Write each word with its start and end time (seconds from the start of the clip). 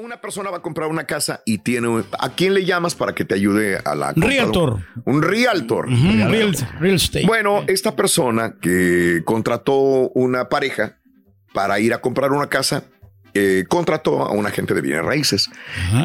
Una 0.00 0.18
persona 0.20 0.50
va 0.50 0.58
a 0.58 0.62
comprar 0.62 0.88
una 0.88 1.04
casa 1.04 1.42
y 1.44 1.58
tiene. 1.58 2.04
¿A 2.18 2.30
quién 2.30 2.54
le 2.54 2.64
llamas 2.64 2.94
para 2.94 3.14
que 3.14 3.26
te 3.26 3.34
ayude 3.34 3.78
a 3.84 3.94
la. 3.94 4.14
compra? 4.14 4.28
Realtor. 4.30 4.80
Un 5.04 5.22
realtor. 5.22 5.88
Real, 5.88 6.56
real 6.80 6.94
estate. 6.94 7.26
Bueno, 7.26 7.64
esta 7.66 7.94
persona 7.94 8.56
que 8.60 9.20
contrató 9.26 9.74
una 10.14 10.48
pareja 10.48 10.96
para 11.52 11.80
ir 11.80 11.92
a 11.92 12.00
comprar 12.00 12.32
una 12.32 12.48
casa, 12.48 12.84
eh, 13.34 13.64
contrató 13.68 14.22
a 14.22 14.32
un 14.32 14.46
agente 14.46 14.74
de 14.74 14.80
bienes 14.80 15.04
raíces. 15.04 15.50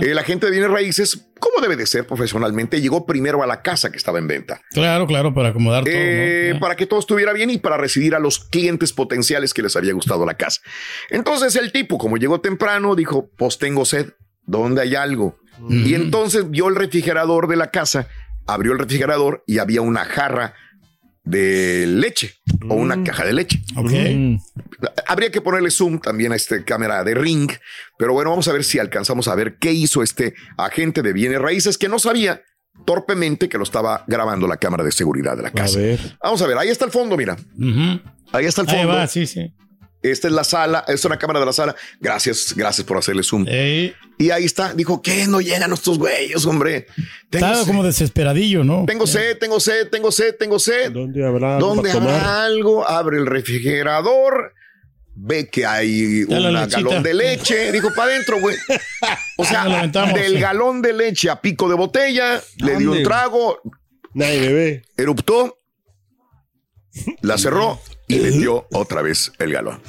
El 0.02 0.18
agente 0.18 0.46
de 0.46 0.52
bienes 0.52 0.70
raíces, 0.70 1.28
como 1.40 1.62
debe 1.62 1.76
de 1.76 1.86
ser 1.86 2.06
profesionalmente, 2.06 2.82
llegó 2.82 3.06
primero 3.06 3.44
a 3.44 3.48
la 3.48 3.62
casa 3.62 3.92
que 3.92 3.98
estaba 3.98 4.20
en 4.20 4.28
venta. 4.28 4.62
Claro, 4.72 5.08
claro, 5.08 5.34
para 5.34 5.50
acomodar 5.50 5.84
todo. 5.84 5.94
Eh, 5.96 6.58
para 6.60 6.76
que 6.76 6.86
todo 6.86 7.00
estuviera 7.00 7.34
bien 7.34 7.50
y 7.50 7.58
para 7.58 7.78
recibir 7.78 8.16
a 8.16 8.20
los 8.20 8.40
clientes 8.40 8.94
potenciales 8.94 9.54
que 9.54 9.62
les 9.62 9.76
había 9.76 9.94
gustado 9.94 10.26
la 10.26 10.36
casa. 10.36 10.62
Entonces 11.10 11.56
el 11.56 11.72
tipo, 11.72 11.98
como 11.98 12.18
llegó 12.18 12.42
temprano, 12.42 12.96
dijo, 12.96 13.30
pues 13.38 13.58
tengo 13.58 13.86
sed, 13.86 14.14
¿dónde 14.44 14.82
hay 14.82 14.96
algo? 14.96 15.38
Y 15.70 15.94
entonces 15.94 16.50
vio 16.50 16.68
el 16.68 16.76
refrigerador 16.76 17.48
de 17.48 17.56
la 17.56 17.72
casa, 17.72 18.10
abrió 18.46 18.74
el 18.74 18.80
refrigerador 18.80 19.44
y 19.48 19.60
había 19.60 19.82
una 19.82 20.04
jarra 20.04 20.54
de 21.26 21.86
leche 21.88 22.36
o 22.70 22.76
una 22.76 23.04
caja 23.04 23.26
de 23.26 23.34
leche. 23.34 23.60
Ok. 23.76 23.92
Habría 25.08 25.32
que 25.32 25.42
ponerle 25.42 25.72
zoom 25.72 26.00
también 26.00 26.32
a 26.32 26.36
esta 26.36 26.64
cámara 26.64 27.04
de 27.04 27.16
ring, 27.16 27.52
pero 27.98 28.14
bueno, 28.14 28.30
vamos 28.30 28.48
a 28.48 28.54
ver 28.54 28.64
si 28.64 28.80
alcanzamos 28.80 29.28
a 29.28 29.36
ver 29.36 29.58
qué 29.60 29.72
hizo 29.72 30.04
este 30.04 30.34
agente 30.58 31.02
de 31.02 31.14
bienes 31.14 31.40
raíces 31.40 31.78
que 31.78 31.90
no 31.90 32.00
sabía 32.00 32.42
torpemente 32.86 33.48
que 33.50 33.58
lo 33.58 33.64
estaba 33.64 34.04
grabando 34.08 34.48
la 34.48 34.58
cámara 34.58 34.84
de 34.84 34.92
seguridad 34.92 35.36
de 35.38 35.44
la 35.44 35.52
casa. 35.52 35.80
Vamos 36.22 36.42
a 36.42 36.48
ver, 36.48 36.58
ahí 36.58 36.70
está 36.70 36.86
el 36.86 36.92
fondo, 36.92 37.16
mira. 37.18 37.36
Ahí 38.32 38.46
está 38.46 38.62
el 38.62 38.70
Ahí 38.70 38.76
fondo. 38.78 38.90
va, 38.94 39.08
sí, 39.08 39.26
sí. 39.26 39.54
Esta 40.12 40.28
es 40.28 40.34
la 40.34 40.44
sala, 40.44 40.84
es 40.88 41.04
una 41.06 41.18
cámara 41.18 41.40
de 41.40 41.46
la 41.46 41.54
sala. 41.54 41.76
Gracias, 42.00 42.54
gracias 42.56 42.86
por 42.86 42.98
hacerle 42.98 43.24
zoom. 43.24 43.46
Ey, 43.48 43.94
Y 44.18 44.30
ahí 44.32 44.46
está. 44.46 44.74
Dijo, 44.74 45.02
¿qué? 45.02 45.28
No 45.28 45.42
llegan 45.42 45.72
estos 45.74 45.98
güeyes, 45.98 46.46
hombre. 46.46 46.88
Tengo 47.30 47.46
estaba 47.46 47.56
sed, 47.56 47.68
como 47.68 47.84
desesperadillo, 47.84 48.64
¿no? 48.64 48.86
tengo 48.86 49.08
sed, 49.08 49.38
tengo 49.38 49.60
sed, 49.60 49.88
tengo 49.90 50.12
sed, 50.12 50.36
tengo 50.38 50.60
sed. 50.60 50.92
¿Dónde 50.92 51.26
habrá 51.26 51.56
algo 51.58 51.68
¿Dónde 51.68 51.90
para 51.90 51.94
tomar? 51.94 52.16
habrá 52.16 52.44
algo? 52.46 52.88
Abre 52.90 53.18
el 53.18 53.26
refrigerador. 53.26 54.54
Ve 55.18 55.48
que 55.50 55.66
hay 55.66 56.24
un 56.24 56.54
galón 56.70 57.02
de 57.02 57.14
leche. 57.14 57.72
Dijo, 57.72 57.90
para 57.96 58.12
adentro, 58.12 58.40
güey. 58.42 58.58
O 59.38 59.46
sea, 59.46 59.88
del 59.88 60.34
sí. 60.34 60.40
galón 60.40 60.82
de 60.82 60.92
leche 60.94 61.30
a 61.30 61.40
pico 61.40 61.70
de 61.70 61.76
botella, 61.76 62.42
le 62.58 62.78
dio 62.78 62.92
un 62.92 63.02
trago, 63.04 63.62
Nadie 64.14 64.40
bebé. 64.42 64.84
eruptó, 64.98 65.58
la 67.22 67.38
cerró 67.38 67.80
y 68.08 68.20
le 68.20 68.32
dio 68.32 68.68
otra 68.72 69.02
vez 69.02 69.32
el 69.40 69.52
galón. 69.54 69.82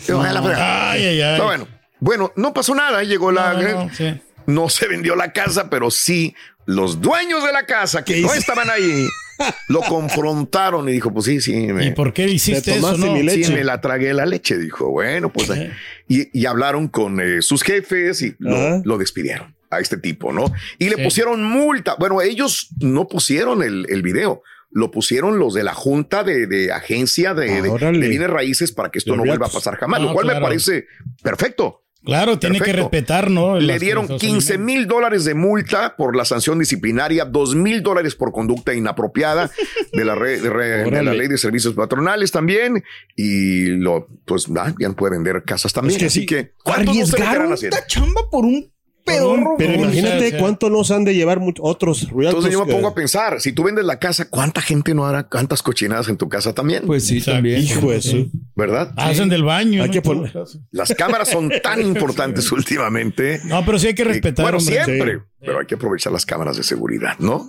Bueno. 1.44 1.69
Bueno, 1.99 2.32
no 2.37 2.53
pasó 2.53 2.75
nada. 2.75 3.03
Llegó 3.03 3.32
la. 3.32 3.54
No, 3.54 3.84
no, 3.87 3.94
sí. 3.94 4.21
no 4.47 4.69
se 4.69 4.87
vendió 4.87 5.16
la 5.16 5.32
casa, 5.32 5.71
pero 5.71 5.91
sí 5.91 6.34
los 6.66 7.00
dueños 7.00 7.44
de 7.44 7.53
la 7.53 7.65
casa 7.65 8.04
que 8.04 8.21
no 8.21 8.34
estaban 8.34 8.69
ahí 8.69 9.06
lo 9.69 9.81
confrontaron 9.82 10.88
y 10.88 10.93
dijo, 10.93 11.12
pues 11.12 11.27
sí, 11.27 11.41
sí, 11.41 11.54
me, 11.69 11.87
¿Y 11.87 11.91
por 11.93 12.12
qué 12.12 12.27
hiciste 12.28 12.72
Te 12.72 12.78
eso? 12.78 12.97
No? 12.99 13.12
mi 13.12 13.22
leche. 13.22 13.44
sí, 13.44 13.53
me 13.53 13.65
la 13.65 13.81
tragué 13.81 14.12
la 14.12 14.27
leche. 14.27 14.59
Dijo, 14.59 14.91
bueno, 14.91 15.33
pues 15.33 15.47
Sí. 15.48 15.69
y, 16.09 16.38
y 16.41 16.47
hablaron 16.47 16.88
con 16.88 17.21
eh, 17.21 17.41
sus 17.43 17.62
jefes 17.62 18.21
y 18.22 18.34
lo, 18.38 18.83
lo 18.84 18.98
despidieron 18.98 19.54
a 19.71 19.81
este 19.81 19.97
tipo, 19.97 20.33
¿no? 20.33 20.53
Y 20.78 20.88
le 20.91 20.97
Sí. 20.97 21.03
pusieron 21.04 21.43
multa. 21.44 21.97
Bueno, 21.98 22.21
ellos 22.21 22.69
no 22.81 23.09
pusieron 23.09 23.62
el, 23.62 23.87
el 23.88 24.03
video. 24.03 24.43
Lo 24.77 24.91
pusieron 24.91 25.39
los 25.39 25.55
de 25.55 25.65
la 25.65 25.73
junta 25.73 26.23
de, 26.23 26.47
de 26.47 26.71
agencia 26.71 27.33
de, 27.33 27.63
de- 27.63 27.71
bienes 28.09 28.29
raíces 28.29 28.73
para 28.73 28.91
que 28.91 28.99
esto 28.99 29.17
no 29.17 29.25
vuelva 29.25 29.47
a 29.47 29.51
pasar 29.51 29.77
jamás, 29.77 30.01
No, 30.03 30.09
lo 30.09 30.13
cual 30.13 30.27
me 30.27 30.41
parece 30.41 30.85
perfecto. 31.23 31.83
Claro, 32.05 32.39
tiene 32.39 32.61
que 32.61 32.73
respetar, 32.73 33.31
¿no? 33.31 33.59
Le 33.59 33.79
dieron 33.81 34.07
cosas 34.07 34.21
15 34.21 34.59
mil 34.59 34.87
dólares 34.87 35.25
de 35.25 35.35
multa 35.35 35.97
por 35.97 36.15
la 36.15 36.25
sanción 36.27 36.59
disciplinaria, 36.59 37.25
2 37.25 37.55
mil 37.57 37.83
dólares 37.83 38.15
por 38.15 38.31
conducta 38.33 38.75
inapropiada 38.75 39.51
de 39.93 40.05
la, 40.05 40.15
re- 40.15 40.41
de 40.41 40.51
re- 40.51 40.85
de 40.91 41.03
la 41.03 41.15
ley 41.15 41.27
de 41.27 41.37
servicios 41.39 41.75
patronales 41.75 42.31
también. 42.31 42.85
Y 43.17 43.69
lo, 43.79 44.07
pues 44.25 44.47
ah, 44.57 44.73
ya 44.79 44.89
no 44.89 44.95
puede 44.95 45.13
vender 45.17 45.43
casas 45.45 45.73
también. 45.73 45.97
Es 45.97 46.01
que 46.01 46.07
Así 46.07 46.21
sí, 46.21 46.27
que, 46.27 46.53
¿cuántos 46.63 46.95
no 46.97 47.57
se 47.57 47.71
chamba 47.89 48.21
por 48.31 48.45
un 48.45 48.71
Pero 49.06 49.34
imagínate 49.75 50.31
sí. 50.33 50.37
cuánto 50.39 50.69
nos 50.69 50.91
han 50.91 51.05
de 51.05 51.15
llevar 51.15 51.41
otros. 51.61 52.09
Entonces 52.12 52.53
yo 52.53 52.65
me 52.67 52.72
pongo 52.72 52.89
a 52.89 52.94
pensar, 52.94 53.41
si 53.41 53.53
tú 53.53 53.62
vendes 53.62 53.84
la 53.84 53.99
casa, 54.00 54.28
¿cuánta 54.28 54.61
gente 54.61 54.94
no 54.94 55.06
hará 55.06 55.28
cuántas 55.28 55.62
cochinadas 55.62 56.09
en 56.09 56.17
tu 56.17 56.28
casa 56.28 56.53
también? 56.55 56.84
Pues 56.87 57.06
sí, 57.06 57.19
Exacto. 57.19 57.37
también. 57.37 57.62
Hijo 57.62 57.91
de 57.93 58.03
su- 58.03 58.31
¿Verdad? 58.56 58.93
Hacen 58.97 59.28
del 59.28 59.45
baño. 59.45 59.83
Hay 59.83 59.89
¿no? 59.89 59.93
que 59.93 60.03
poner- 60.03 60.33
Las 60.72 60.93
cámaras 60.95 61.28
son 61.31 61.50
tan 61.62 61.81
importantes 61.87 62.50
últimamente. 62.53 63.41
No, 63.45 63.65
pero 63.65 63.78
sí 63.78 63.87
hay 63.89 63.95
que 63.95 64.03
Eh, 64.03 64.06
respetar, 64.06 64.45
bueno, 64.45 64.59
hombre. 64.59 64.75
siempre, 64.84 65.21
pero 65.41 65.61
hay 65.61 65.66
que 65.66 65.77
aprovechar 65.77 66.12
las 66.12 66.27
cámaras 66.27 66.56
de 66.56 66.62
seguridad, 66.65 67.16
¿no? 67.21 67.49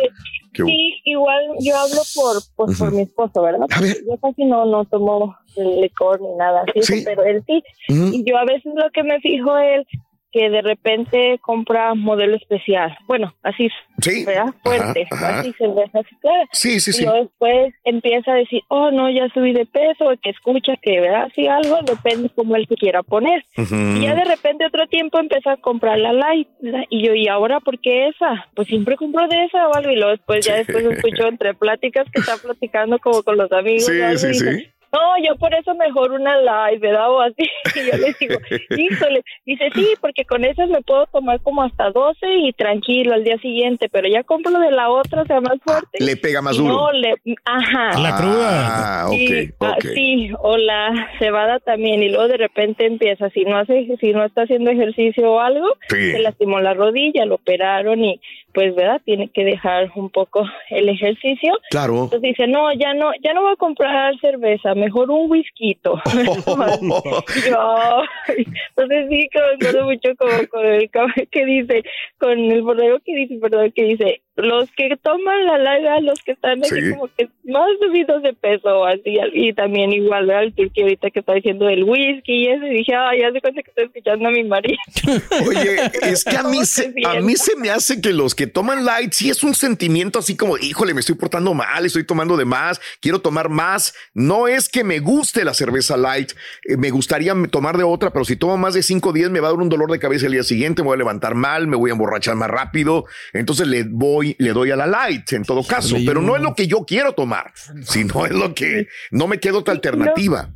Sí, 0.54 0.94
igual 1.04 1.42
yo 1.60 1.74
hablo 1.76 2.00
por, 2.14 2.36
pues, 2.56 2.78
por 2.78 2.92
mi 2.92 3.02
esposo, 3.02 3.40
¿verdad? 3.42 3.66
Yo 4.06 4.16
casi 4.20 4.44
no, 4.44 4.66
no 4.66 4.84
tomo 4.84 5.34
licor 5.56 6.20
ni 6.20 6.34
nada 6.36 6.62
así, 6.68 6.82
Sí. 6.82 7.02
pero 7.04 7.24
él 7.24 7.42
sí. 7.46 7.62
Y 7.88 8.22
yo 8.28 8.36
a 8.36 8.44
veces 8.44 8.72
lo 8.74 8.90
que 8.92 9.02
me 9.02 9.18
fijo 9.20 9.56
es 9.56 9.86
que 10.32 10.49
de 10.50 10.62
repente 10.62 11.38
compra 11.43 11.94
modelo 11.94 12.37
especial. 12.37 12.96
Bueno, 13.06 13.34
así, 13.43 13.69
Sí. 14.00 14.25
¿verdad? 14.25 14.55
Fuerte, 14.62 15.06
Ajá, 15.11 15.29
ajá. 15.29 15.40
así 15.40 15.52
cerveza 15.58 15.99
así 16.00 16.14
clara. 16.17 16.49
Sí, 16.52 16.81
sí, 16.81 16.90
Y 16.90 16.94
sí. 16.94 17.05
después 17.06 17.75
empieza 17.84 18.32
a 18.32 18.37
decir, 18.37 18.62
oh, 18.69 18.90
no, 18.90 19.11
ya 19.11 19.29
subí 19.34 19.52
de 19.52 19.67
peso, 19.67 20.06
que 20.23 20.31
escucha 20.31 20.75
que, 20.82 21.00
¿verdad? 21.00 21.29
Si 21.34 21.46
algo, 21.46 21.79
depende 21.82 22.31
como 22.31 22.56
él 22.56 22.67
se 22.69 22.75
quiera 22.76 23.02
poner. 23.02 23.44
Y 23.56 24.00
ya 24.02 24.14
de 24.14 24.25
repente 24.25 24.67
otro 24.67 24.87
tiempo 24.88 25.19
empezó 25.20 25.50
a 25.50 25.56
comprar 25.58 25.99
la 25.99 26.12
light, 26.12 26.49
¿verdad? 26.61 26.85
Y 26.90 27.06
yo, 27.06 27.14
¿y 27.14 27.28
ahora 27.28 27.61
por 27.61 27.78
qué 27.81 28.08
esa? 28.08 28.46
Pues 28.55 28.69
siempre 28.69 28.96
compro 28.96 29.28
de 29.28 29.44
esa 29.44 29.69
o 29.69 29.75
algo. 29.75 29.90
Y 29.90 29.96
luego 29.96 30.11
después, 30.12 30.44
ya 30.46 30.56
después 30.56 30.85
escucho 30.85 31.26
entre 31.28 31.55
pláticas 31.55 32.06
que 32.12 32.20
está 32.20 32.37
platicando 32.38 32.99
como 32.99 33.23
con 33.23 33.37
los 33.37 33.52
amigos. 33.52 33.85
Sí, 33.87 33.93
sí, 33.93 33.99
y 34.26 34.31
dice, 34.31 34.35
sí. 34.35 34.69
No, 34.92 35.00
yo 35.26 35.36
por 35.36 35.54
eso 35.54 35.74
mejor 35.74 36.12
una 36.12 36.36
light, 36.38 36.80
¿verdad? 36.80 37.10
O 37.10 37.20
así. 37.22 37.48
Y 37.74 37.90
yo 37.90 37.96
le 37.96 38.14
digo, 38.20 38.38
híjole. 38.76 39.22
Dice, 39.46 39.70
sí, 39.74 39.94
porque 40.00 40.24
con 40.26 40.44
esas 40.44 40.68
me 40.68 40.82
puedo 40.82 41.06
tomar 41.06 41.40
como 41.40 41.62
hasta 41.62 41.90
12 41.90 42.18
y 42.44 42.52
tranquilo 42.52 43.14
al 43.14 43.24
día 43.24 43.38
siguiente, 43.38 43.88
pero 43.88 44.06
ya 44.08 44.22
compro 44.22 44.58
de 44.58 44.70
la 44.70 44.90
otra, 44.90 45.22
o 45.22 45.26
sea, 45.26 45.40
más 45.40 45.58
fuerte. 45.64 45.98
Le 46.04 46.16
pega 46.16 46.42
más 46.42 46.56
duro. 46.58 46.74
No, 46.74 46.92
le, 46.92 47.14
ajá. 47.44 47.98
La 47.98 48.16
cruda. 48.16 49.02
Ah, 49.02 49.06
ok, 49.08 49.12
Sí, 49.16 49.50
ah, 49.60 49.74
ok. 49.78 49.84
sí, 49.94 50.30
o 50.40 50.56
la 50.58 51.08
cebada 51.18 51.58
también 51.60 52.02
y 52.02 52.10
luego 52.10 52.28
de 52.28 52.36
repente 52.36 52.84
empieza 52.86 53.30
si 53.30 53.44
no 53.44 53.56
hace 53.56 53.88
si 54.00 54.12
no 54.12 54.24
está 54.24 54.42
haciendo 54.42 54.70
ejercicio 54.70 55.32
o 55.32 55.40
algo 55.40 55.66
Sí. 55.88 56.12
se 56.12 56.18
lastimó 56.18 56.60
la 56.60 56.74
rodilla 56.74 57.24
lo 57.24 57.36
operaron 57.36 58.04
y 58.04 58.20
pues 58.52 58.75
verdad 58.75 59.00
tiene 59.04 59.28
que 59.31 59.44
dejar 59.44 59.90
un 59.94 60.10
poco 60.10 60.44
el 60.70 60.88
ejercicio. 60.88 61.54
Claro. 61.70 62.04
entonces 62.04 62.22
dice 62.22 62.46
no 62.46 62.72
ya 62.72 62.94
no 62.94 63.10
ya 63.22 63.32
no 63.32 63.43
voy 63.43 63.52
a 63.52 63.56
comprar 63.56 64.19
cerveza 64.20 64.75
mejor 64.75 65.10
un 65.10 65.31
whisky 65.31 65.70
Y 65.70 65.76
yo, 67.50 68.02
entonces 68.28 69.06
sí 69.09 69.28
que 69.30 69.38
me 69.38 69.54
acuerdo 69.54 69.85
mucho 69.85 70.11
como 70.16 70.49
con 70.49 70.66
el 70.66 70.90
que 71.30 71.44
dice 71.44 71.82
con 72.18 72.38
el 72.38 72.62
borrego 72.62 72.99
que 73.04 73.14
dice 73.14 73.38
perdón 73.40 73.73
que 73.73 73.85
dice 73.85 74.23
los 74.36 74.70
que 74.76 74.96
toman 75.02 75.44
la 75.44 75.58
larga 75.58 76.00
los 76.00 76.18
que 76.24 76.32
están 76.32 76.62
así 76.62 76.74
Sí. 76.74 76.90
como 76.92 77.08
que 77.16 77.28
más 77.44 77.68
subidos 77.80 78.22
de 78.22 78.32
peso 78.32 78.68
o 78.80 78.84
así 78.86 79.18
y 79.34 79.52
también 79.52 79.92
igual 79.92 80.30
el 80.30 80.54
turqui 80.54 80.82
ahorita 80.82 81.10
que 81.10 81.20
está 81.20 81.34
diciendo 81.34 81.66
del 81.66 81.84
whisky 81.84 82.44
y 82.44 82.48
eso 82.48 82.64
y 82.66 82.70
dije 82.78 82.94
ay 82.94 83.20
ya 83.20 83.30
se 83.32 83.40
cuenta 83.40 83.62
que 83.62 83.70
estoy 83.70 83.84
escuchando 83.84 84.28
a 84.28 84.30
mi 84.30 84.44
marido 84.44 84.78
Oye, 85.46 85.76
es 86.02 86.24
que 86.24 86.36
a 86.36 86.42
mí, 86.44 86.64
se, 86.64 86.92
a 87.06 87.20
mí 87.20 87.34
se 87.36 87.56
me 87.56 87.70
hace 87.70 88.00
que 88.00 88.12
los 88.12 88.34
que 88.34 88.46
toman 88.46 88.84
light 88.84 89.12
sí 89.12 89.30
es 89.30 89.42
un 89.44 89.54
sentimiento 89.54 90.18
así 90.18 90.36
como, 90.36 90.56
híjole, 90.58 90.94
me 90.94 91.00
estoy 91.00 91.14
portando 91.16 91.54
mal, 91.54 91.84
estoy 91.84 92.04
tomando 92.04 92.36
de 92.36 92.44
más, 92.44 92.80
quiero 93.00 93.20
tomar 93.20 93.48
más. 93.48 93.94
No 94.14 94.48
es 94.48 94.68
que 94.68 94.84
me 94.84 95.00
guste 95.00 95.44
la 95.44 95.54
cerveza 95.54 95.96
light, 95.96 96.32
eh, 96.68 96.76
me 96.76 96.90
gustaría 96.90 97.34
tomar 97.50 97.76
de 97.76 97.84
otra, 97.84 98.12
pero 98.12 98.24
si 98.24 98.36
tomo 98.36 98.56
más 98.56 98.74
de 98.74 98.82
5 98.82 99.12
días 99.12 99.30
me 99.30 99.40
va 99.40 99.48
a 99.48 99.50
dar 99.52 99.60
un 99.60 99.68
dolor 99.68 99.90
de 99.90 99.98
cabeza 99.98 100.26
el 100.26 100.32
día 100.32 100.42
siguiente, 100.42 100.82
me 100.82 100.86
voy 100.86 100.94
a 100.94 100.98
levantar 100.98 101.34
mal, 101.34 101.66
me 101.66 101.76
voy 101.76 101.90
a 101.90 101.94
emborrachar 101.94 102.36
más 102.36 102.48
rápido. 102.50 103.04
Entonces 103.32 103.66
le 103.66 103.84
voy, 103.84 104.22
le 104.38 104.52
doy 104.52 104.71
a 104.71 104.76
la 104.76 104.87
light 104.87 105.33
en 105.33 105.43
todo 105.45 105.62
caso, 105.64 105.97
pero 106.07 106.21
no 106.23 106.37
es 106.37 106.43
lo 106.43 106.55
que 106.55 106.67
yo 106.67 106.85
quiero 106.87 107.12
tomar, 107.12 107.52
sino 107.83 108.25
es 108.26 108.33
lo 108.33 108.55
que 108.55 108.88
no 109.11 109.26
me 109.26 109.38
queda 109.38 109.59
otra 109.59 109.75
alternativa. 109.75 110.49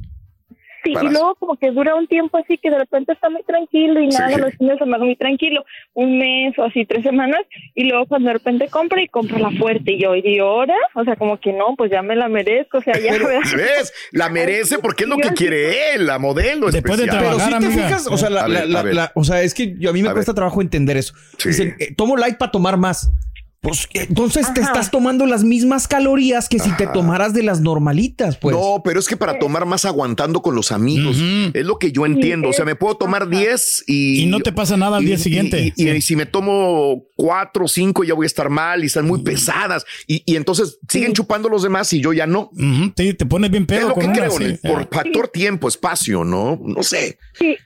Sí, 0.84 0.92
y 0.92 1.08
luego 1.08 1.34
como 1.34 1.56
que 1.56 1.72
dura 1.72 1.96
un 1.96 2.06
tiempo 2.06 2.38
así 2.38 2.58
que 2.58 2.70
de 2.70 2.78
repente 2.78 3.12
está 3.12 3.28
muy 3.28 3.42
tranquilo 3.42 4.00
y 4.00 4.06
nada, 4.06 4.28
Sí. 4.28 4.40
los 4.40 4.52
fines 4.54 4.74
de 4.74 4.78
semana 4.84 5.04
muy 5.04 5.16
tranquilo, 5.16 5.64
un 5.94 6.16
mes 6.16 6.56
o 6.60 6.62
así, 6.62 6.84
tres 6.84 7.02
semanas, 7.02 7.40
y 7.74 7.88
luego 7.88 8.06
cuando 8.06 8.28
de 8.28 8.34
repente 8.34 8.68
compra 8.68 9.02
y 9.02 9.08
compra 9.08 9.36
la 9.40 9.50
fuerte, 9.50 9.94
y 9.94 10.02
yo, 10.02 10.14
¿y 10.14 10.38
ahora? 10.38 10.74
O 10.94 11.02
sea, 11.02 11.16
como 11.16 11.40
que 11.40 11.52
no, 11.52 11.74
pues 11.76 11.90
ya 11.90 12.02
me 12.02 12.14
la 12.14 12.28
merezco, 12.28 12.78
o 12.78 12.82
sea, 12.82 12.96
ya, 13.00 13.10
¿verdad? 13.14 13.40
¿Ves? 13.56 13.92
La 14.12 14.28
merece 14.28 14.78
porque 14.78 15.02
es 15.04 15.10
lo 15.10 15.16
que 15.16 15.30
quiere 15.30 15.94
él, 15.94 16.06
la 16.06 16.20
modelo 16.20 16.70
Después 16.70 17.00
de. 17.00 17.06
Pero 17.08 17.40
si 17.40 17.50
te 17.58 17.70
fijas, 17.70 18.06
o 18.06 18.16
sea, 18.16 18.30
la, 18.30 18.46
ver, 18.46 18.68
la- 18.68 18.84
la- 18.84 19.12
o 19.16 19.24
sea, 19.24 19.42
es 19.42 19.54
que 19.54 19.74
yo, 19.80 19.90
a 19.90 19.92
mí 19.92 20.02
me 20.04 20.10
A 20.10 20.12
cuesta 20.12 20.30
ver. 20.30 20.36
trabajo 20.36 20.60
entender 20.62 20.96
eso. 20.96 21.14
Sí. 21.38 21.48
Dicen, 21.48 21.74
eh, 21.80 21.94
tomo 21.96 22.16
light 22.16 22.36
para 22.38 22.52
tomar 22.52 22.76
más. 22.76 23.10
Pues 23.60 23.88
entonces 23.94 24.52
te 24.54 24.60
estás 24.60 24.90
tomando 24.92 25.26
las 25.26 25.42
mismas 25.42 25.88
calorías 25.88 26.48
que 26.48 26.58
si 26.60 26.70
te 26.76 26.86
tomaras 26.86 27.32
de 27.34 27.42
las 27.42 27.60
normalitas, 27.60 28.36
pues. 28.36 28.54
No, 28.54 28.80
pero 28.84 29.00
es 29.00 29.08
que 29.08 29.16
para 29.16 29.38
tomar 29.40 29.66
más 29.66 29.84
aguantando 29.84 30.40
con 30.42 30.54
los 30.54 30.70
amigos. 30.70 31.16
Es 31.52 31.64
lo 31.66 31.78
que 31.78 31.90
yo 31.90 32.06
entiendo. 32.06 32.48
O 32.50 32.52
sea, 32.52 32.64
me 32.64 32.76
puedo 32.76 32.96
tomar 32.96 33.28
10 33.28 33.84
y. 33.88 34.22
Y 34.22 34.26
no 34.26 34.40
te 34.40 34.52
pasa 34.52 34.76
nada 34.76 34.98
al 34.98 35.02
y- 35.02 35.06
día 35.06 35.16
y- 35.16 35.18
siguiente. 35.18 35.72
Y, 35.76 35.88
y 35.90 36.00
si 36.00 36.14
me 36.14 36.26
tomo 36.26 37.04
4 37.16 37.64
o 37.64 37.68
5 37.68 38.04
ya 38.04 38.14
voy 38.14 38.24
a 38.24 38.28
estar 38.28 38.50
mal 38.50 38.82
y 38.84 38.86
están 38.86 39.06
muy 39.06 39.22
pesadas. 39.22 39.84
Y, 40.06 40.22
y 40.26 40.36
entonces 40.36 40.78
siguen 40.88 41.12
chupando 41.12 41.48
los 41.48 41.62
demás 41.62 41.92
y 41.92 42.00
yo 42.00 42.12
ya 42.12 42.26
no. 42.26 42.50
Ujú, 42.52 42.90
te, 42.94 43.14
te 43.14 43.26
pones 43.26 43.50
bien 43.50 43.64
Es 43.64 43.68
pedo 43.68 43.88
lo 43.88 43.94
con 43.94 44.02
que 44.04 44.08
una, 44.10 44.16
creo, 44.28 44.30
sí. 44.38 44.58
Por 44.62 44.88
factor 44.92 45.28
tiempo, 45.28 45.66
espacio, 45.66 46.22
¿no? 46.24 46.60
No 46.62 46.82
sé. 46.84 47.18
Sí. 47.38 47.56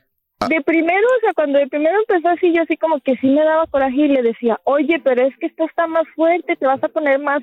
Ah. 0.40 0.46
De 0.48 0.60
primero, 0.62 1.06
o 1.18 1.20
sea, 1.20 1.32
cuando 1.34 1.58
de 1.58 1.66
primero 1.68 1.98
empezó 2.00 2.28
así, 2.30 2.52
yo 2.54 2.62
así 2.62 2.76
como 2.76 2.98
que 3.00 3.16
sí 3.16 3.26
me 3.28 3.44
daba 3.44 3.66
coraje 3.66 3.96
y 3.96 4.08
le 4.08 4.22
decía, 4.22 4.58
oye, 4.64 4.98
pero 5.04 5.26
es 5.26 5.36
que 5.38 5.46
esto 5.46 5.64
está 5.64 5.86
más 5.86 6.04
fuerte, 6.14 6.56
te 6.56 6.66
vas 6.66 6.82
a 6.82 6.88
poner 6.88 7.18
más, 7.18 7.42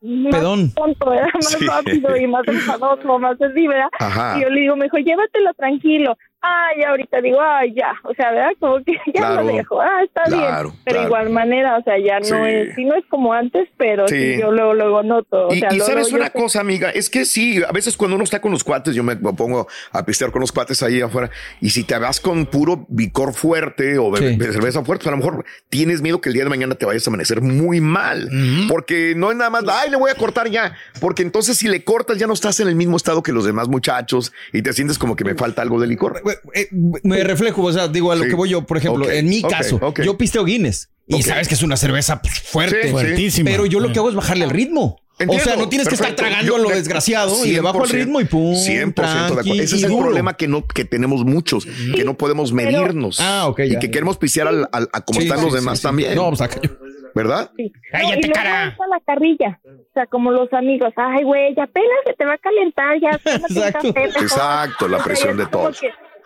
más 0.00 0.34
Pedón. 0.34 0.72
tonto, 0.72 1.10
¿verdad? 1.10 1.28
más 1.34 1.46
Sí. 1.48 1.66
rápido 1.66 2.16
y 2.16 2.26
más 2.26 2.48
enfadoso, 2.48 3.18
más 3.18 3.40
así, 3.40 3.66
¿verdad? 3.68 3.88
Ajá. 3.98 4.38
Y 4.38 4.42
yo 4.42 4.48
le 4.48 4.60
digo, 4.62 4.76
mejor 4.76 5.00
llévatelo 5.04 5.52
tranquilo. 5.54 6.16
Ay, 6.44 6.82
ahorita 6.82 7.20
digo, 7.20 7.38
ay, 7.40 7.72
ya, 7.72 7.92
o 8.02 8.12
sea, 8.14 8.32
¿verdad? 8.32 8.50
Como 8.58 8.82
que 8.84 8.92
ya 9.14 9.20
Claro. 9.20 9.42
lo 9.42 9.52
dejo, 9.52 9.80
ah, 9.80 10.02
está 10.04 10.22
Claro, 10.24 10.70
bien. 10.70 10.80
Pero 10.84 10.94
claro. 10.96 11.06
igual 11.08 11.30
manera, 11.30 11.76
o 11.78 11.82
sea, 11.84 11.94
ya 11.98 12.18
no 12.18 12.24
Sí. 12.24 12.34
es, 12.52 12.74
sí 12.74 12.84
no 12.84 12.96
es 12.96 13.04
como 13.08 13.32
antes, 13.32 13.68
pero 13.76 14.08
sí, 14.08 14.34
Sí. 14.34 14.40
yo 14.40 14.50
luego, 14.50 14.74
luego 14.74 15.02
noto. 15.04 15.46
O 15.48 15.54
Y, 15.54 15.60
sea, 15.60 15.68
y 15.72 15.76
luego 15.76 15.90
sabes 15.92 16.08
yo 16.10 16.16
una 16.16 16.26
sé- 16.26 16.32
cosa, 16.32 16.60
amiga, 16.60 16.90
es 16.90 17.08
que 17.10 17.24
sí, 17.24 17.62
a 17.62 17.70
veces 17.70 17.96
cuando 17.96 18.16
uno 18.16 18.24
está 18.24 18.40
con 18.40 18.50
los 18.50 18.64
cuates, 18.64 18.92
yo 18.94 19.04
me 19.04 19.14
pongo 19.14 19.68
a 19.92 20.04
pistear 20.04 20.32
con 20.32 20.40
los 20.40 20.50
cuates 20.50 20.82
ahí 20.82 21.00
afuera, 21.00 21.30
y 21.60 21.70
si 21.70 21.84
te 21.84 21.96
vas 21.96 22.18
con 22.18 22.46
puro 22.46 22.86
vicor 22.88 23.32
fuerte 23.34 23.98
o 23.98 24.14
cerveza 24.16 24.82
fuerte, 24.84 25.04
pues 25.04 25.06
a 25.14 25.16
lo 25.16 25.18
mejor 25.18 25.44
tienes 25.70 26.02
miedo 26.02 26.20
que 26.20 26.28
el 26.28 26.34
día 26.34 26.42
de 26.44 26.50
mañana 26.50 26.74
te 26.74 26.86
vayas 26.86 27.06
a 27.06 27.10
amanecer 27.10 27.40
muy 27.40 27.80
mal, 27.80 28.28
porque 28.68 29.14
no 29.16 29.30
es 29.30 29.36
nada 29.36 29.50
más, 29.50 29.62
ay, 29.68 29.90
le 29.90 29.96
voy 29.96 30.10
a 30.10 30.14
cortar 30.16 30.48
ya, 30.50 30.74
porque 31.00 31.22
entonces 31.22 31.56
si 31.56 31.68
le 31.68 31.84
cortas 31.84 32.18
ya 32.18 32.26
no 32.26 32.32
estás 32.32 32.58
en 32.58 32.66
el 32.66 32.74
mismo 32.74 32.96
estado 32.96 33.22
que 33.22 33.32
los 33.32 33.44
demás 33.44 33.68
muchachos 33.68 34.32
y 34.52 34.62
te 34.62 34.72
sientes 34.72 34.98
como 34.98 35.14
que 35.14 35.24
me 35.24 35.34
falta 35.36 35.62
algo 35.62 35.80
de 35.80 35.86
licor. 35.86 36.20
Eh, 36.54 36.68
me 36.70 37.22
reflejo, 37.24 37.62
o 37.62 37.72
sea, 37.72 37.88
digo 37.88 38.12
a 38.12 38.16
lo 38.16 38.24
Sí. 38.24 38.30
que 38.30 38.34
voy 38.36 38.48
yo, 38.50 38.66
por 38.66 38.76
ejemplo, 38.78 39.10
en 39.10 39.26
mi 39.28 39.42
caso, 39.42 39.80
yo 40.02 40.16
pisteo 40.18 40.44
Guinness 40.44 40.90
y 41.06 41.22
sabes 41.22 41.48
que 41.48 41.54
es 41.54 41.62
una 41.62 41.76
cerveza 41.76 42.20
pues, 42.22 42.40
fuerte, 42.40 42.84
Sí. 42.84 42.88
Fuertísima. 42.90 43.50
pero 43.50 43.66
yo 43.66 43.80
lo 43.80 43.92
que 43.92 43.98
hago 43.98 44.08
es 44.08 44.14
bajarle 44.14 44.44
el 44.44 44.50
ritmo. 44.50 44.98
Entiendo, 45.18 45.44
o 45.44 45.46
sea, 45.46 45.56
no 45.56 45.68
tienes 45.68 45.86
que 45.88 45.94
estar 45.94 46.16
tragando 46.16 46.46
Yo- 46.46 46.56
a 46.56 46.58
lo 46.58 46.68
de- 46.70 46.76
desgraciado 46.76 47.44
y 47.46 47.52
le 47.52 47.60
bajo 47.60 47.84
el 47.84 47.90
100%, 47.90 48.04
ritmo 48.06 48.20
y 48.20 48.24
pum. 48.24 48.54
100% 48.56 48.94
de 48.94 49.24
acuerdo. 49.26 49.34
tranqui 49.44 49.60
Ese 49.60 49.76
es 49.76 49.82
el 49.84 49.90
duro. 49.90 50.04
problema 50.04 50.34
que 50.36 50.48
no 50.48 50.66
que 50.66 50.84
tenemos 50.84 51.24
muchos, 51.24 51.66
que 51.94 52.02
no 52.02 52.16
podemos 52.16 52.52
medirnos. 52.52 53.20
Ah, 53.20 53.46
ok, 53.46 53.60
Y 53.60 53.70
ya. 53.72 53.78
que 53.78 53.90
queremos 53.90 54.16
pistear 54.16 54.48
al, 54.48 54.68
al- 54.72 54.88
a 54.92 55.00
como 55.02 55.20
Sí, 55.20 55.26
están 55.26 55.38
sí, 55.40 55.44
los 55.44 55.54
demás 55.54 55.78
sí. 55.78 55.82
también. 55.82 56.14
No, 56.14 56.28
pues 56.30 56.40
acá 56.40 56.58
yo- 56.62 56.70
¿Verdad? 57.14 57.50
Sí. 57.58 57.70
Cállate, 57.92 58.20
y 58.20 58.22
luego 58.22 58.32
cara. 58.32 58.76
la 58.90 59.00
carrilla. 59.06 59.60
O 59.66 59.92
sea, 59.92 60.06
como 60.06 60.30
los 60.32 60.50
amigos. 60.54 60.94
Ay, 60.96 61.24
güey, 61.24 61.54
ya 61.54 61.64
apenas 61.64 61.90
se 62.06 62.14
te 62.14 62.24
va 62.24 62.32
a 62.32 62.38
calentar, 62.38 62.98
ya. 62.98 63.10
Exacto. 63.32 63.92
café. 63.92 64.04
Exacto, 64.24 64.88
la 64.88 64.96
O 64.96 65.00
sea, 65.00 65.04
presión 65.04 65.36
de 65.36 65.46
todos. 65.46 65.78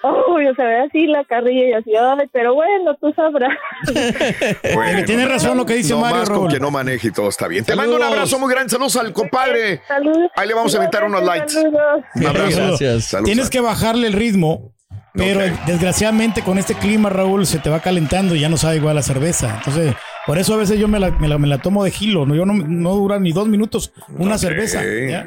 Que, 0.03 0.33
Uy, 0.33 0.47
o 0.47 0.55
sea, 0.55 0.65
ve 0.67 0.81
así 0.81 1.07
la 1.07 1.25
carrilla 1.25 1.69
y 1.69 1.73
así, 1.73 1.91
ay, 1.97 2.29
pero 2.33 2.55
bueno, 2.55 2.95
tú 3.01 3.13
sabrás. 3.15 3.53
Bueno, 4.75 5.05
Tiene 5.05 5.27
razón 5.27 5.57
lo 5.57 5.65
que 5.67 5.75
dice 5.75 5.93
no 5.95 6.01
Mario, 6.01 6.19
más 6.19 6.31
con 6.31 6.49
que 6.49 6.61
no 6.61 6.71
maneje 6.71 7.09
y 7.09 7.11
todo 7.11 7.29
está 7.29 7.49
bien. 7.49 7.65
Te 7.65 7.75
mando 7.75 7.97
un 7.97 8.03
abrazo 8.03 8.39
muy 8.39 8.51
grande. 8.51 8.71
Saludos 8.71 8.97
al 8.97 9.13
compadre. 9.13 9.81
Saludos. 9.89 10.31
Ahí 10.37 10.49
le 10.49 10.55
vamos 10.55 10.75
a 10.75 10.79
aventar 10.79 11.05
unos 11.05 11.23
lights. 11.23 11.53
Saludos. 11.53 12.05
Un 12.15 12.27
abrazo. 12.27 12.67
Gracias. 12.69 13.05
Saludos. 13.05 13.27
Tienes 13.27 13.51
que 13.51 13.61
bajarle 13.61 14.07
el 14.09 14.13
ritmo. 14.13 14.73
Pero 15.15 15.41
desgraciadamente 15.67 16.43
con 16.43 16.59
este 16.59 16.75
clima, 16.75 17.09
Raúl, 17.09 17.47
se 17.47 17.59
te 17.59 17.71
va 17.71 17.81
calentando 17.81 18.35
y 18.35 18.41
ya 18.41 18.51
no 18.51 18.59
sabe 18.59 18.77
igual 18.77 18.97
la 18.97 19.03
cerveza. 19.03 19.55
Entonces, 19.57 19.95
por 20.27 20.37
eso 20.37 20.53
a 20.53 20.59
veces 20.59 20.79
yo 20.79 20.89
me 20.89 21.01
la, 21.01 21.11
me 21.11 21.27
la, 21.27 21.39
me 21.39 21.47
la 21.47 21.57
tomo 21.57 21.85
de 21.85 21.91
gilo. 21.91 22.27
¿no? 22.27 22.35
Yo 22.35 22.45
no, 22.45 22.53
no 22.53 22.91
dura 22.95 23.19
ni 23.19 23.33
dos 23.33 23.49
minutos 23.49 23.95
una 24.19 24.35
Ok. 24.35 24.41
cerveza. 24.41 24.83
¿ya? 24.85 25.25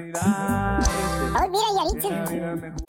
Ay, 1.33 1.49
mira. 1.49 2.88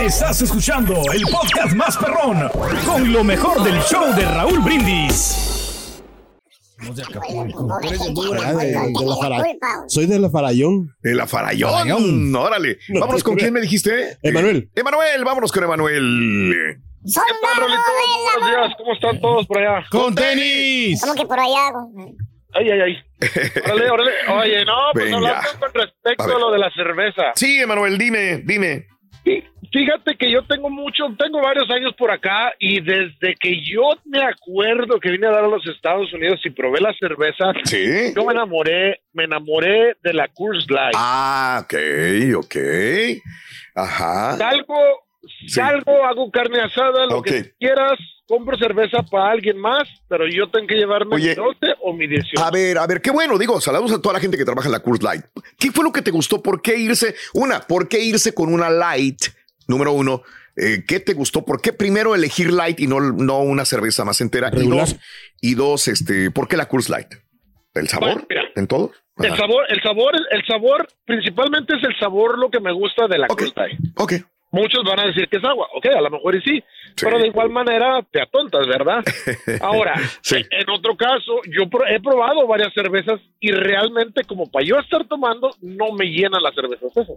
Estás 0.00 0.40
escuchando 0.42 0.94
el 1.12 1.22
podcast 1.30 1.74
más 1.74 1.96
perrón 1.96 2.48
con 2.86 3.12
lo 3.12 3.22
mejor 3.22 3.62
del 3.62 3.78
show 3.82 4.14
de 4.14 4.24
Raúl 4.24 4.60
Brindis. 4.60 6.02
Ah, 6.80 6.90
de- 8.54 8.66
de 8.66 9.06
la 9.06 9.16
fara- 9.16 9.44
Soy 9.88 10.06
de 10.06 10.18
la 10.18 10.30
Farallón. 10.30 10.94
De 11.02 11.14
la 11.14 11.26
Farallón. 11.26 12.34
Órale. 12.34 12.78
No, 12.88 13.00
vámonos 13.00 13.22
con 13.22 13.36
quién 13.36 13.52
me 13.52 13.60
dijiste. 13.60 14.18
Emanuel. 14.22 14.70
Eh, 14.74 14.80
Emanuel, 14.80 15.24
vámonos 15.24 15.52
con 15.52 15.64
Emanuel. 15.64 16.78
¡Soldado 17.04 17.68
de 17.68 18.40
la 18.40 18.46
días, 18.62 18.74
¿cómo 18.78 18.92
están 18.92 19.20
todos 19.20 19.46
por 19.46 19.58
allá? 19.58 19.86
¡Con 19.90 20.14
tenis! 20.14 21.00
¿Cómo 21.00 21.14
que 21.14 21.24
por 21.26 21.38
allá? 21.38 21.72
Ay, 22.58 22.70
ay, 22.70 22.80
ay. 22.80 22.98
Órale, 23.64 23.90
órale. 23.90 24.12
Oye, 24.40 24.64
no, 24.64 24.74
pues 24.92 25.04
Venga. 25.06 25.16
hablando 25.16 25.48
con 25.60 25.74
respecto 25.74 26.24
A 26.36 26.38
lo 26.38 26.50
de 26.52 26.58
la 26.58 26.70
cerveza. 26.70 27.32
Sí, 27.34 27.60
Emanuel, 27.60 27.98
dime, 27.98 28.38
dime. 28.44 28.86
Fí- 29.24 29.44
Fíjate 29.72 30.16
que 30.16 30.30
yo 30.30 30.42
tengo 30.46 30.70
mucho, 30.70 31.04
tengo 31.18 31.42
varios 31.42 31.68
años 31.70 31.92
por 31.98 32.10
acá 32.10 32.54
y 32.58 32.80
desde 32.80 33.34
que 33.38 33.60
yo 33.64 33.82
me 34.06 34.22
acuerdo 34.22 34.98
que 35.00 35.10
vine 35.10 35.26
a 35.26 35.30
dar 35.32 35.44
a 35.44 35.48
los 35.48 35.66
Estados 35.66 36.10
Unidos 36.14 36.40
y 36.44 36.50
probé 36.50 36.80
la 36.80 36.94
cerveza, 36.94 37.52
Sí. 37.64 38.14
yo 38.14 38.24
me 38.24 38.32
enamoré, 38.32 39.00
me 39.12 39.24
enamoré 39.24 39.96
de 40.02 40.12
la 40.14 40.28
Coors 40.28 40.70
Light. 40.70 40.94
Ah, 40.96 41.62
ok, 41.64 41.74
ok. 42.36 42.56
Ajá. 43.74 44.36
Salgo, 44.36 44.76
Sí. 45.40 45.48
salgo, 45.48 46.04
hago 46.06 46.30
carne 46.30 46.60
asada, 46.60 47.06
lo 47.06 47.20
que 47.20 47.52
quieras, 47.58 47.98
compro 48.26 48.56
cerveza 48.58 49.02
para 49.10 49.30
alguien 49.30 49.58
más, 49.58 49.88
pero 50.08 50.26
yo 50.28 50.50
tengo 50.50 50.66
que 50.66 50.74
llevarme 50.74 51.14
Oye. 51.14 51.30
mi 51.30 51.34
12 51.34 51.58
o 51.82 51.92
mi 51.92 52.06
18. 52.06 52.44
A 52.44 52.50
ver, 52.50 52.78
a 52.78 52.86
ver, 52.86 53.00
qué 53.00 53.10
bueno, 53.10 53.38
digo, 53.38 53.60
saludos 53.60 53.92
a 53.92 54.02
toda 54.02 54.14
la 54.14 54.20
gente 54.20 54.36
que 54.36 54.44
trabaja 54.44 54.68
en 54.68 54.72
la 54.72 54.80
Coors 54.80 55.02
Light. 55.02 55.24
¿Qué 55.58 55.70
fue 55.70 55.84
lo 55.84 55.92
que 55.92 56.02
te 56.02 56.10
gustó? 56.10 56.42
¿Por 56.42 56.60
qué 56.60 56.76
irse? 56.76 57.14
Una, 57.34 57.60
¿por 57.60 57.88
qué 57.88 58.00
irse 58.00 58.34
con 58.34 58.52
una 58.52 58.68
Light? 58.70 59.20
Número 59.68 59.92
uno, 59.92 60.22
eh, 60.56 60.84
¿qué 60.86 61.00
te 61.00 61.14
gustó? 61.14 61.44
¿Por 61.44 61.60
qué 61.60 61.72
primero 61.72 62.14
elegir 62.14 62.52
Light 62.52 62.80
y 62.80 62.86
no, 62.86 63.00
no 63.00 63.40
una 63.40 63.64
cerveza 63.64 64.04
más 64.04 64.20
entera? 64.20 64.50
Y 64.54 64.68
dos, 64.68 64.96
y 65.40 65.54
dos, 65.54 65.88
este, 65.88 66.30
¿por 66.30 66.48
qué 66.48 66.56
la 66.56 66.66
Coors 66.68 66.88
Light? 66.88 67.14
¿El 67.74 67.88
sabor? 67.88 68.12
Bueno, 68.12 68.26
mira. 68.28 68.42
¿En 68.56 68.66
todo? 68.66 68.92
El 69.18 69.36
sabor, 69.36 69.64
el 69.68 69.82
sabor, 69.82 70.14
el 70.30 70.46
sabor, 70.46 70.88
principalmente 71.04 71.74
es 71.76 71.84
el 71.84 71.96
sabor 71.98 72.38
lo 72.38 72.50
que 72.50 72.60
me 72.60 72.72
gusta 72.72 73.06
de 73.06 73.18
la 73.18 73.26
Ok. 73.28 73.38
Coors 73.38 73.56
Light. 73.56 73.78
Ok. 73.96 74.12
Muchos 74.60 74.82
van 74.84 75.00
a 75.00 75.06
decir 75.06 75.28
que 75.28 75.36
es 75.36 75.44
agua, 75.44 75.68
ok, 75.74 75.86
a 75.86 76.00
lo 76.00 76.10
mejor 76.10 76.34
y 76.36 76.40
sí, 76.42 76.64
pero 77.00 77.18
de 77.18 77.26
igual 77.28 77.50
manera 77.50 78.00
te 78.10 78.20
atontas, 78.22 78.66
¿verdad? 78.66 79.04
Ahora, 79.60 79.94
Sí. 80.22 80.36
en 80.50 80.70
otro 80.70 80.96
caso, 80.96 81.40
yo 81.46 81.64
he 81.88 82.00
probado 82.00 82.46
varias 82.46 82.72
cervezas 82.72 83.20
y 83.40 83.50
realmente 83.52 84.24
como 84.24 84.50
para 84.50 84.64
yo 84.64 84.78
estar 84.78 85.06
tomando, 85.06 85.50
no 85.60 85.92
me 85.92 86.06
llenan 86.06 86.42
las 86.42 86.54
cervezas 86.54 86.96
esas. 86.96 87.16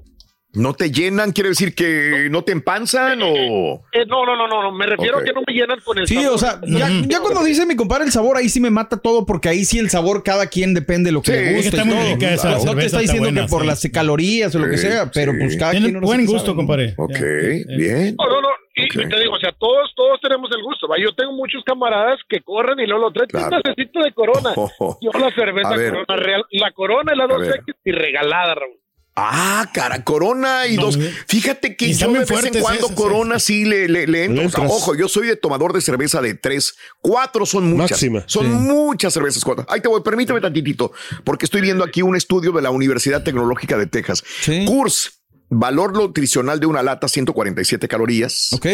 ¿No 0.54 0.74
te 0.74 0.90
llenan? 0.92 1.32
¿Quiere 1.32 1.50
decir 1.50 1.76
que 1.76 2.28
no 2.32 2.44
te 2.44 2.52
empanzan 2.52 3.22
o...? 3.22 3.84
Eh, 3.94 4.04
no, 4.08 4.26
no, 4.26 4.36
no, 4.36 4.48
no, 4.48 4.72
me 4.72 4.88
refiero 4.88 5.20
a 5.20 5.24
que 5.24 5.32
no 5.32 5.42
me 5.46 5.54
llenan 5.54 5.80
con 5.86 6.00
el 6.00 6.08
Sí, 6.08 6.16
sabor. 6.16 6.32
o 6.34 6.38
sea, 6.40 6.60
ya, 6.66 6.90
ya 7.08 7.20
cuando 7.20 7.44
dice 7.44 7.68
mi 7.68 7.76
compadre 7.76 8.06
el 8.06 8.12
sabor, 8.12 8.36
ahí 8.36 8.50
sí 8.50 8.60
me 8.60 8.72
mata 8.72 8.98
todo, 8.98 9.28
porque 9.28 9.48
ahí 9.50 9.64
sí 9.64 9.78
el 9.78 9.92
sabor 9.92 10.24
cada 10.24 10.48
quien 10.48 10.74
depende 10.74 11.10
de 11.10 11.12
lo 11.12 11.22
que 11.22 11.32
Sí, 11.32 11.38
le 11.38 11.54
gusta. 11.54 11.70
está 11.70 11.82
y 11.84 11.86
muy 11.86 11.96
todo. 12.04 12.14
rica 12.16 12.34
esa 12.34 12.50
no 12.50 12.56
te 12.58 12.66
está 12.68 12.82
está 12.86 13.00
diciendo 13.00 13.24
buena, 13.26 13.42
que 13.42 13.48
por 13.48 13.62
sí. 13.62 13.68
las 13.68 13.88
calorías 13.94 14.56
o 14.56 14.60
lo 14.60 14.70
que 14.72 14.78
Sí, 14.78 14.88
sea, 14.88 15.12
pero 15.14 15.34
sí. 15.34 15.38
pues 15.40 15.56
cada 15.58 15.72
Tiene 15.72 15.86
quien 15.90 16.00
sí 16.00 16.06
buen 16.06 16.26
gusto, 16.26 16.46
sabe, 16.48 16.56
compadre. 16.56 16.94
Ok, 16.98 17.12
Ya, 17.14 17.78
bien. 17.78 18.16
No, 18.18 18.28
no, 18.28 18.42
no. 18.42 18.48
Y, 18.76 18.88
te 18.88 19.20
digo, 19.20 19.34
o 19.34 19.40
sea, 19.40 19.52
todos, 19.60 19.92
todos 19.96 20.20
tenemos 20.22 20.50
el 20.56 20.64
gusto. 20.64 20.88
¿va? 20.88 20.96
Yo 20.98 21.14
tengo 21.14 21.34
muchos 21.34 21.64
camaradas 21.66 22.18
que 22.28 22.40
corren 22.42 22.80
y 22.80 22.88
luego 22.88 23.04
lo 23.06 23.12
traen. 23.12 23.28
Claro. 23.30 23.58
Un 23.58 23.62
necesito 23.66 24.00
de 24.02 24.14
corona. 24.14 24.52
Oh, 24.56 24.72
oh. 24.80 24.98
Yo 25.02 25.12
la 25.20 25.30
cerveza 25.36 25.70
corona 25.76 26.16
real. 26.16 26.44
La 26.52 26.72
corona 26.72 27.14
la 27.14 27.26
A 27.26 27.28
ver. 27.28 27.62
2X 27.66 27.76
y 27.86 27.92
regalada, 27.92 28.56
Raúl. 28.56 28.80
Ah, 29.22 29.70
cara, 29.74 30.04
Corona 30.04 30.68
y 30.68 30.76
No, 30.76 30.84
dos. 30.84 31.00
Fíjate 31.28 31.76
que 31.76 31.94
yo 31.94 32.12
de 32.12 32.20
vez 32.20 32.32
en 32.46 32.62
cuando 32.62 32.86
esas, 32.86 32.96
Corona 32.96 33.40
sí 33.40 33.66
le, 33.66 33.88
le, 33.88 34.08
le 34.08 34.26
entro. 34.26 34.46
O 34.46 34.50
sea, 34.50 34.64
ojo, 34.66 34.96
yo 34.96 35.08
soy 35.08 35.28
de 35.28 35.36
tomador 35.36 35.74
de 35.74 35.82
cerveza 35.82 36.22
de 36.22 36.34
tres, 36.36 36.76
cuatro 37.02 37.46
son 37.46 37.70
muchas. 37.70 37.92
Máxima. 37.92 38.24
Son 38.28 38.46
Sí. 38.46 38.50
muchas 38.52 39.14
cervezas. 39.14 39.44
Cuatro. 39.44 39.66
Ay, 39.70 39.82
te 39.82 39.88
voy, 39.88 40.02
permíteme 40.02 40.40
tantitito, 40.42 40.92
porque 41.24 41.46
estoy 41.46 41.62
viendo 41.62 41.84
aquí 41.84 42.02
un 42.02 42.16
estudio 42.16 42.52
de 42.52 42.62
la 42.62 42.72
Universidad 42.72 43.24
Tecnológica 43.24 43.78
de 43.78 43.88
Texas. 43.88 44.24
Sí. 44.42 44.66
Kurs, 44.66 45.19
valor 45.50 45.94
nutricional 45.94 46.60
de 46.60 46.66
una 46.68 46.84
lata, 46.84 47.08
147 47.08 47.88
calorías. 47.88 48.54
Ok. 48.54 48.68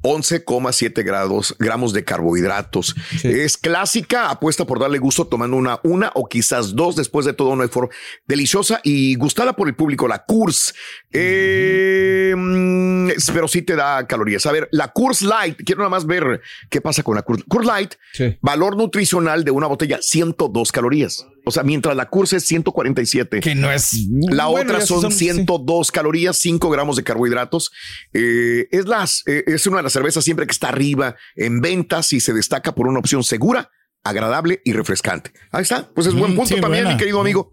11,7 0.00 1.04
grados, 1.04 1.56
gramos 1.58 1.92
de 1.92 2.04
carbohidratos. 2.04 2.94
Es 3.24 3.56
clásica, 3.56 4.30
apuesta 4.30 4.64
por 4.64 4.78
darle 4.78 4.98
gusto 4.98 5.26
tomando 5.26 5.56
una, 5.56 5.80
una 5.82 6.12
o 6.14 6.28
quizás 6.28 6.76
dos. 6.76 6.94
Después 6.94 7.26
de 7.26 7.32
todo, 7.32 7.56
no 7.56 7.62
hay 7.64 7.68
forma. 7.68 7.90
Deliciosa 8.26 8.80
y 8.84 9.16
gustada 9.16 9.54
por 9.54 9.66
el 9.66 9.74
público. 9.74 10.06
La 10.06 10.24
Kurs. 10.24 10.72
Eh, 11.12 12.32
mm, 12.36 13.08
pero 13.32 13.48
sí 13.48 13.62
te 13.62 13.74
da 13.74 14.06
calorías. 14.06 14.46
A 14.46 14.52
ver, 14.52 14.68
la 14.70 14.88
Kurs 14.92 15.22
Light. 15.22 15.58
Quiero 15.64 15.80
nada 15.80 15.90
más 15.90 16.06
ver 16.06 16.42
qué 16.70 16.80
pasa 16.80 17.02
con 17.02 17.16
la 17.16 17.22
Kurs. 17.22 17.42
Kurs 17.48 17.66
Light, 17.66 17.94
Sí. 18.12 18.38
valor 18.40 18.76
nutricional 18.76 19.42
de 19.44 19.50
una 19.50 19.66
botella, 19.66 19.98
102 20.00 20.70
calorías. 20.70 21.26
O 21.48 21.50
sea, 21.50 21.62
mientras 21.62 21.96
la 21.96 22.08
Kurs 22.08 22.32
es 22.32 22.46
147. 22.46 23.40
Que 23.40 23.54
no 23.54 23.70
es. 23.70 23.92
La 24.30 24.46
Bueno, 24.46 24.72
otra 24.72 24.86
son, 24.86 25.10
sí. 25.10 25.24
102 25.24 25.90
calorías, 25.90 26.38
5 26.38 26.70
gramos 26.70 26.96
de 26.96 27.04
carbohidratos. 27.04 27.70
Eh, 28.12 28.68
es, 28.70 28.86
las, 28.86 29.22
eh, 29.26 29.44
es 29.46 29.66
una 29.66 29.78
de 29.78 29.82
las 29.84 29.92
cervezas 29.92 30.24
siempre 30.24 30.46
que 30.46 30.52
está 30.52 30.68
arriba 30.68 31.16
en 31.36 31.60
ventas 31.60 32.12
y 32.12 32.20
se 32.20 32.32
destaca 32.32 32.74
por 32.74 32.86
una 32.86 32.98
opción 33.00 33.24
segura, 33.24 33.70
agradable 34.04 34.60
y 34.64 34.72
refrescante. 34.72 35.32
Ahí 35.52 35.62
está. 35.62 35.88
Pues 35.94 36.06
es 36.06 36.14
buen 36.14 36.32
Mm, 36.32 36.36
punto 36.36 36.54
sí, 36.54 36.60
también, 36.60 36.84
buena. 36.84 36.96
mi 36.96 37.00
querido 37.00 37.20
amigo. 37.20 37.52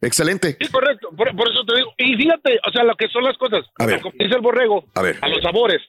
Excelente. 0.00 0.56
Sí, 0.60 0.68
correcto. 0.68 1.08
Por, 1.16 1.34
por 1.36 1.48
eso 1.48 1.64
te 1.66 1.76
digo. 1.76 1.92
Y 1.98 2.16
fíjate, 2.16 2.58
o 2.68 2.70
sea, 2.72 2.84
lo 2.84 2.94
que 2.96 3.08
son 3.08 3.24
las 3.24 3.36
cosas. 3.38 3.64
A 3.78 3.86
ver. 3.86 4.00
Como 4.02 4.14
dice 4.18 4.34
el 4.34 4.42
borrego, 4.42 4.84
A 4.94 5.02
ver. 5.02 5.18
a 5.22 5.28
los 5.28 5.40
sabores. 5.42 5.80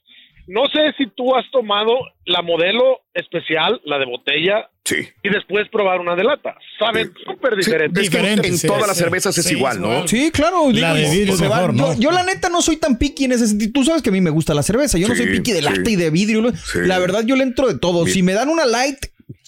No 0.48 0.68
sé 0.68 0.94
si 0.98 1.08
tú 1.08 1.36
has 1.36 1.46
tomado 1.52 1.92
la 2.25 2.42
modelo 2.42 3.00
especial, 3.14 3.82
la 3.86 3.98
de 3.98 4.06
botella, 4.06 4.70
Sí. 4.84 4.98
y 5.24 5.30
después 5.30 5.68
probar 5.72 6.00
una 6.00 6.16
de 6.16 6.24
lata. 6.24 6.56
Saben 6.78 7.12
súper 7.25 7.56
diferente. 7.56 8.00
Diferente, 8.00 8.48
en 8.48 8.58
sí, 8.58 8.68
todas 8.68 8.84
sí. 8.84 8.88
las 8.90 8.98
cervezas 8.98 9.36
es 9.38 9.46
Sí, 9.46 9.56
igual, 9.56 9.82
¿no? 9.82 10.08
Sí, 10.08 10.30
claro. 10.32 10.72
La 10.72 10.94
digo, 10.94 11.10
de 11.10 11.16
vidrio 11.18 11.36
se 11.38 11.46
es 11.46 11.52
va- 11.52 11.56
mejor, 11.68 11.75
yo, 11.75 11.88
¿no? 11.88 12.00
yo, 12.00 12.12
la 12.12 12.24
neta 12.24 12.50
no 12.50 12.62
soy 12.62 12.78
tan 12.78 12.98
picky 13.00 13.25
en 13.25 13.32
ese 13.32 13.48
sentido. 13.48 13.72
Tú 13.74 13.84
sabes 13.84 14.04
que 14.04 14.10
a 14.10 14.12
mí 14.14 14.22
me 14.22 14.30
gusta 14.30 14.54
la 14.54 14.62
cerveza. 14.62 15.00
Yo 15.00 15.08
no 15.08 15.16
soy 15.16 15.25
picky 15.28 15.52
de 15.54 15.64
lata 15.64 15.82
sí. 15.84 15.94
y 15.94 15.96
de 15.96 16.10
vidrio. 16.12 16.52
Sí. 16.56 16.80
La 16.86 17.00
verdad, 17.00 17.24
yo 17.25 17.36
le 17.36 17.44
entro 17.44 17.68
de 17.68 17.80
todo. 17.80 18.04
Bien. 18.04 18.14
Si 18.14 18.22
me 18.22 18.34
dan 18.34 18.50
una 18.50 18.66
light 18.66 18.98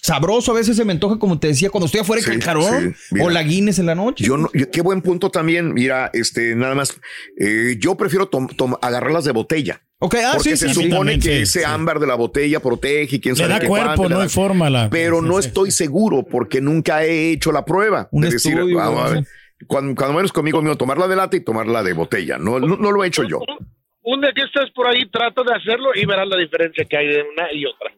sabroso, 0.02 0.50
a 0.52 0.54
veces 0.56 0.76
se 0.76 0.84
me 0.84 0.92
antoja, 0.92 1.18
como 1.20 1.38
te 1.38 1.46
decía, 1.48 1.70
cuando 1.70 1.86
estoy 1.86 2.00
afuera 2.00 2.20
Sí, 2.22 2.30
de 2.30 2.38
calcarón 2.38 2.96
sí, 2.96 3.20
o 3.20 3.30
la 3.30 3.42
Guinness 3.44 3.78
en 3.78 3.86
la 3.86 3.94
noche. 3.94 4.24
Yo 4.24 4.36
no, 4.36 4.48
yo- 4.54 4.70
qué 4.72 4.80
buen 4.80 5.02
punto 5.02 5.30
también. 5.30 5.72
Mira, 5.74 6.10
este, 6.14 6.56
nada 6.56 6.74
más. 6.74 6.98
eh, 7.38 7.76
yo 7.78 7.96
prefiero 7.96 8.26
tom- 8.26 8.48
tom- 8.48 8.76
agarrarlas 8.82 9.24
de 9.24 9.32
botella. 9.32 9.82
Ok, 10.00 10.14
ah, 10.24 10.30
porque 10.36 10.50
sí, 10.56 10.68
se 10.68 10.72
sí, 10.74 10.90
supone 10.90 11.14
que 11.18 11.22
sí, 11.22 11.42
ese 11.42 11.58
sí. 11.60 11.64
ámbar 11.64 11.98
de 11.98 12.06
la 12.06 12.14
botella 12.14 12.60
protege 12.60 13.16
y 13.16 13.20
quién 13.20 13.34
Le 13.34 13.40
sabe 13.42 13.54
da 13.54 13.60
qué 13.60 13.66
cuerpo, 13.66 13.86
cuánto, 13.86 14.02
le 14.04 14.08
no 14.10 14.16
da- 14.18 14.22
hay 14.24 14.28
forma. 14.30 14.70
La, 14.70 14.88
pero 14.90 15.20
sí, 15.20 15.26
no 15.26 15.42
sí. 15.42 15.48
estoy 15.48 15.70
seguro 15.72 16.22
porque 16.24 16.60
nunca 16.60 17.02
he 17.04 17.32
hecho 17.32 17.50
la 17.50 17.64
prueba. 17.64 18.08
Un 18.12 18.22
de 18.22 18.30
decir, 18.30 18.52
estudio, 18.52 18.76
vamos 18.76 19.10
a 19.10 19.14
ver, 19.14 19.26
cuando, 19.66 19.94
cuando 19.96 20.14
menos 20.14 20.32
conmigo 20.32 20.62
mío, 20.62 20.76
tomarla 20.76 21.08
de 21.08 21.16
lata 21.16 21.36
y 21.36 21.40
tomarla 21.40 21.82
de 21.82 21.94
botella. 21.94 22.38
No, 22.38 22.60
no, 22.60 22.76
no 22.76 22.92
lo 22.92 23.02
he 23.02 23.08
hecho 23.08 23.24
yo. 23.24 23.40
Un 24.10 24.22
día 24.22 24.32
que 24.34 24.42
estés 24.42 24.70
por 24.70 24.86
ahí, 24.88 25.04
trata 25.10 25.42
de 25.42 25.52
hacerlo 25.54 25.90
y 25.94 26.06
verás 26.06 26.26
la 26.28 26.38
diferencia 26.38 26.82
que 26.86 26.96
hay 26.96 27.08
de 27.08 27.22
una 27.22 27.52
y 27.52 27.66
otra. 27.66 27.90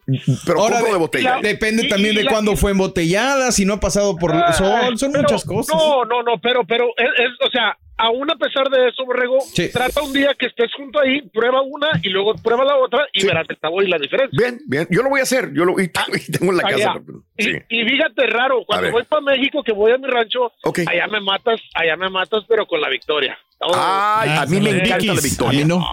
Pero 0.45 0.61
Ahora, 0.61 0.83
de- 0.83 0.91
de 0.91 0.97
botella. 0.97 1.37
la- 1.37 1.41
Depende 1.41 1.87
Y- 1.87 1.89
también 1.89 2.15
y 2.15 2.17
de 2.19 2.25
la- 2.25 2.33
cuándo 2.33 2.57
fue 2.57 2.73
embotellada, 2.73 3.53
si 3.53 3.65
no 3.65 3.75
ha 3.75 3.81
pasado 3.81 4.17
por 4.17 4.33
Ah, 4.35 4.53
sol, 4.53 4.99
son 4.99 5.13
pero- 5.13 5.23
muchas 5.23 5.45
cosas. 5.45 5.77
No, 5.77 6.05
no, 6.05 6.23
no, 6.25 6.39
pero, 6.41 6.65
pero, 6.67 6.87
es, 6.97 7.07
es- 7.17 7.47
o 7.47 7.51
sea, 7.51 7.77
aún 7.97 8.29
a 8.29 8.35
pesar 8.37 8.69
de 8.71 8.89
eso, 8.89 9.05
Borrego, 9.05 9.39
Sí. 9.41 9.71
trata 9.73 10.03
un 10.03 10.13
día 10.13 10.35
que 10.37 10.47
estés 10.47 10.73
junto 10.77 10.99
ahí, 10.99 11.21
prueba 11.33 11.61
una 11.63 11.89
y 12.03 12.09
luego 12.09 12.35
prueba 12.43 12.65
la 12.65 12.77
otra 12.77 13.07
y 13.13 13.21
Sí. 13.21 13.27
verás 13.29 13.47
el 13.49 13.59
sabor 13.61 13.85
y 13.85 13.89
la 13.89 13.99
diferencia. 13.99 14.37
Bien, 14.37 14.59
bien. 14.67 14.89
Yo 14.91 15.03
lo 15.03 15.11
voy 15.11 15.21
a 15.21 15.23
hacer. 15.23 15.53
Yo 15.55 15.65
lo 15.65 15.79
y, 15.79 15.85
y 15.85 16.33
tengo 16.33 16.51
en 16.51 16.57
la 16.59 16.65
Allá. 16.67 16.87
casa. 16.95 17.01
Y, 17.37 17.43
Sí. 17.45 17.53
y 17.69 17.85
fíjate 17.85 18.27
raro, 18.27 18.65
cuando 18.67 18.91
voy 18.91 19.05
para 19.05 19.23
México, 19.23 19.63
que 19.63 19.73
voy 19.73 19.93
a 19.93 19.99
mi 19.99 20.09
rancho, 20.09 20.51
Ok. 20.65 20.81
allá 20.89 21.07
me 21.07 21.21
matas, 21.21 21.61
allá 21.75 21.97
me 21.97 22.09
matas, 22.11 22.43
pero 22.49 22.67
con 22.67 22.81
la 22.81 22.89
victoria. 22.89 23.39
Oh, 23.63 23.73
Ay, 23.75 24.31
Ah, 24.31 24.43
a 24.43 24.47
mí 24.47 24.55
son 24.57 24.65
me 24.65 24.73
los 24.73 24.81
encanta 24.83 24.97
Dickies. 24.97 25.07
la 25.07 25.13
A 25.13 25.23
mí 25.23 25.29
victoria. 25.29 25.65
no. 25.67 25.87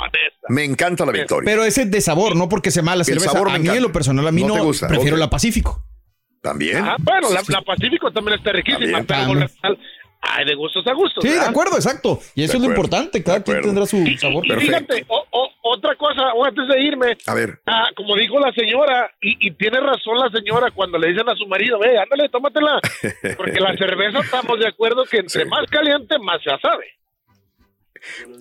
Me 0.50 0.64
encanta 0.64 1.06
la 1.06 1.12
victoria. 1.12 1.46
Pero 1.46 1.64
ese 1.66 1.86
de 1.86 2.00
sabor, 2.02 2.36
no 2.36 2.48
porque 2.48 2.72
sea 2.72 2.82
mala 2.84 3.02
El 3.02 3.06
cerveza. 3.06 3.32
sabor 3.32 3.50
me 3.50 3.56
a 3.56 3.60
mí 3.60 3.68
en 3.70 3.82
lo 3.84 3.92
personal, 3.92 4.26
a 4.28 4.32
mí 4.32 4.42
No 4.44 4.48
no, 4.50 4.54
te 4.56 4.60
gusta, 4.62 4.88
prefiero 4.88 5.18
la 5.18 5.30
Pacífico. 5.30 5.84
También. 6.42 6.78
Ajá, 6.78 6.96
bueno, 7.00 7.30
la, 7.32 7.42
la 7.48 7.62
Pacífico 7.62 8.12
también 8.12 8.38
está 8.38 8.52
riquísima, 8.54 9.04
También, 9.04 9.50
pero 9.62 9.78
Ay, 10.22 10.46
de 10.46 10.56
gustos 10.56 10.86
a 10.88 10.94
gustos. 10.94 11.24
Sí, 11.24 11.30
de 11.30 11.40
acuerdo, 11.40 11.76
exacto. 11.76 12.20
Y 12.36 12.44
eso 12.44 12.54
De 12.54 12.58
es 12.58 12.64
lo 12.64 12.70
importante. 12.70 13.24
Cada 13.24 13.44
quien 13.44 13.62
tendrá 13.62 13.86
su 13.86 13.98
Y, 13.98 14.18
sabor. 14.18 14.44
y 14.46 14.50
Perfecto. 14.50 14.94
fíjate, 14.96 15.06
o- 15.10 15.26
o- 15.30 15.50
otra 15.62 15.96
cosa, 15.96 16.22
antes 16.46 16.68
de 16.68 16.82
irme, 16.82 17.18
A 17.28 17.34
ver. 17.36 17.60
ah, 17.68 17.86
como 17.96 18.16
dijo 18.16 18.40
la 18.40 18.52
señora, 18.54 19.12
y, 19.22 19.48
y 19.48 19.52
tiene 19.52 19.80
razón 19.80 20.18
la 20.18 20.30
señora 20.32 20.72
cuando 20.72 20.98
le 20.98 21.10
dicen 21.10 21.30
a 21.30 21.36
su 21.36 21.46
marido, 21.48 21.78
ve, 21.80 22.00
ándale, 22.00 22.30
tómatela, 22.30 22.80
porque 23.38 23.60
la 23.60 23.76
cerveza 23.78 24.20
estamos 24.20 24.58
de 24.60 24.68
acuerdo 24.68 25.04
que 25.06 25.18
entre 25.18 25.44
Sí. 25.44 25.50
más 25.50 25.66
caliente, 25.70 26.18
más 26.20 26.42
se 26.42 26.50
sabe. 26.62 26.86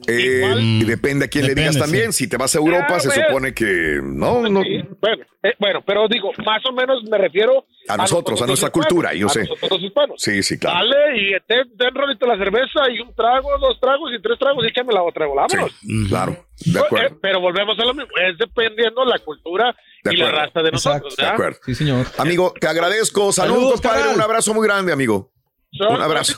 Eh, 0.09 0.37
Igual- 0.39 0.61
y 0.61 0.85
depende 0.85 1.25
a 1.25 1.29
quién 1.29 1.47
le 1.47 1.55
digas 1.55 1.77
también. 1.79 2.13
sí. 2.13 2.25
Si 2.25 2.29
te 2.31 2.37
vas 2.37 2.55
a 2.55 2.59
Europa, 2.59 2.87
Ah, 2.97 3.01
se 3.01 3.09
bueno. 3.09 3.25
supone 3.29 3.55
que 3.55 4.01
no, 4.03 4.35
bueno, 4.41 4.63
eh, 4.63 5.55
bueno, 5.59 5.81
pero 5.87 6.07
digo, 6.09 6.31
más 6.45 6.65
o 6.67 6.73
menos 6.73 7.03
me 7.11 7.19
refiero 7.19 7.65
A 7.89 7.97
nosotros, 7.97 8.41
a 8.43 8.47
nuestra 8.47 8.69
hispanos, 8.69 8.87
cultura, 8.89 9.15
yo 9.15 9.27
a 9.27 9.31
sé. 9.31 9.41
nosotros 9.41 9.71
los 9.73 9.83
hispanos. 9.83 10.17
Sí, 10.23 10.43
sí, 10.43 10.59
claro. 10.59 10.79
Dale 10.89 11.19
y 11.21 11.31
ten, 11.47 11.77
ten 11.77 11.95
rolito 11.95 12.27
la 12.27 12.37
cerveza 12.37 12.89
y 12.91 13.01
un 13.01 13.15
trago, 13.15 13.49
dos 13.61 13.79
tragos 13.81 14.11
y 14.17 14.23
tres 14.23 14.39
tragos 14.39 14.65
y 14.65 14.69
échame 14.69 14.93
la 14.93 15.03
otra, 15.03 15.27
vámonos. 15.27 15.73
Sí, 15.81 16.07
claro. 16.09 16.37
De 16.65 16.79
Eh, 16.79 16.83
acuerdo. 16.85 17.19
pero 17.21 17.41
volvemos 17.41 17.79
a 17.79 17.85
lo 17.85 17.95
mismo, 17.95 18.11
es 18.29 18.39
dependiendo 18.39 19.05
la 19.05 19.19
cultura 19.19 19.75
De 20.05 20.15
y 20.15 20.17
la 20.17 20.31
raza 20.31 20.63
de 20.63 20.69
Exacto. 20.69 20.71
nosotros. 21.09 21.17
De 21.17 21.23
¿verdad? 21.23 21.35
acuerdo. 21.35 21.59
Sí, 21.67 21.75
señor. 21.75 22.07
Amigo, 22.19 22.55
te 22.61 22.67
agradezco. 22.69 23.33
Saludos, 23.33 23.61
Saludos, 23.63 23.81
padre. 23.81 24.15
Un 24.15 24.21
abrazo 24.21 24.55
muy 24.55 24.67
grande, 24.67 24.93
amigo. 24.93 25.33
Un 25.79 26.01
abrazo. 26.01 26.35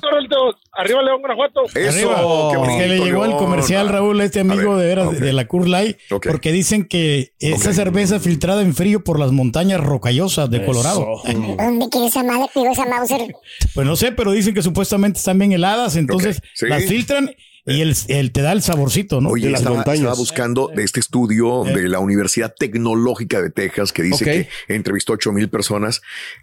Arriba 0.72 1.02
León, 1.02 1.20
Guanajuato. 1.20 1.62
Eso, 1.74 2.10
Arriba. 2.12 2.66
qué 2.66 2.72
Es 2.72 2.82
que 2.82 2.88
le 2.88 3.04
llegó 3.04 3.24
el 3.24 3.32
comercial, 3.36 3.88
Raúl, 3.88 4.20
a 4.20 4.24
este 4.24 4.40
amigo 4.40 4.72
A 4.72 4.76
ver, 4.76 4.82
de 4.82 4.86
veras 4.86 5.06
ok. 5.08 5.14
de 5.14 5.32
la 5.32 5.46
Coors 5.46 5.68
Light, 5.68 5.96
Ok. 6.10 6.26
porque 6.28 6.50
dicen 6.52 6.84
que 6.86 7.34
esa 7.38 7.72
cerveza 7.72 8.18
filtrada 8.20 8.62
en 8.62 8.74
frío 8.74 9.04
por 9.04 9.18
las 9.20 9.30
montañas 9.32 9.80
rocallosas 9.80 10.50
de 10.50 10.64
Colorado. 10.64 11.06
¿Dónde 11.58 11.88
queda 11.90 12.06
esa 12.08 12.22
madre? 12.24 12.48
Esa 12.72 12.86
Mauser. 12.86 13.34
Pues 13.74 13.86
no 13.86 13.96
sé, 13.96 14.12
pero 14.12 14.32
dicen 14.32 14.54
que 14.54 14.62
supuestamente 14.62 15.18
están 15.18 15.38
bien 15.38 15.52
heladas, 15.52 15.96
entonces 15.96 16.40
sí. 16.54 16.66
las 16.66 16.84
filtran 16.84 17.30
y 17.66 17.82
el, 17.82 17.94
el 18.08 18.32
te 18.32 18.40
da 18.40 18.52
el 18.52 18.62
saborcito, 18.62 19.20
¿no? 19.20 19.28
Oye, 19.28 19.46
De 19.46 19.50
las 19.52 19.60
estaba, 19.60 19.76
montañas. 19.76 19.98
estaba 20.00 20.16
buscando 20.16 20.68
de 20.74 20.82
este 20.84 21.00
estudio 21.00 21.64
de 21.64 21.88
la 21.88 21.98
Universidad 22.00 22.54
Tecnológica 22.58 23.42
de 23.42 23.50
Texas 23.50 23.92
que 23.92 24.02
dice 24.02 24.24
que 24.24 24.74
entrevistó 24.74 25.12
ocho 25.12 25.32
mil 25.32 25.48
personas 25.50 26.00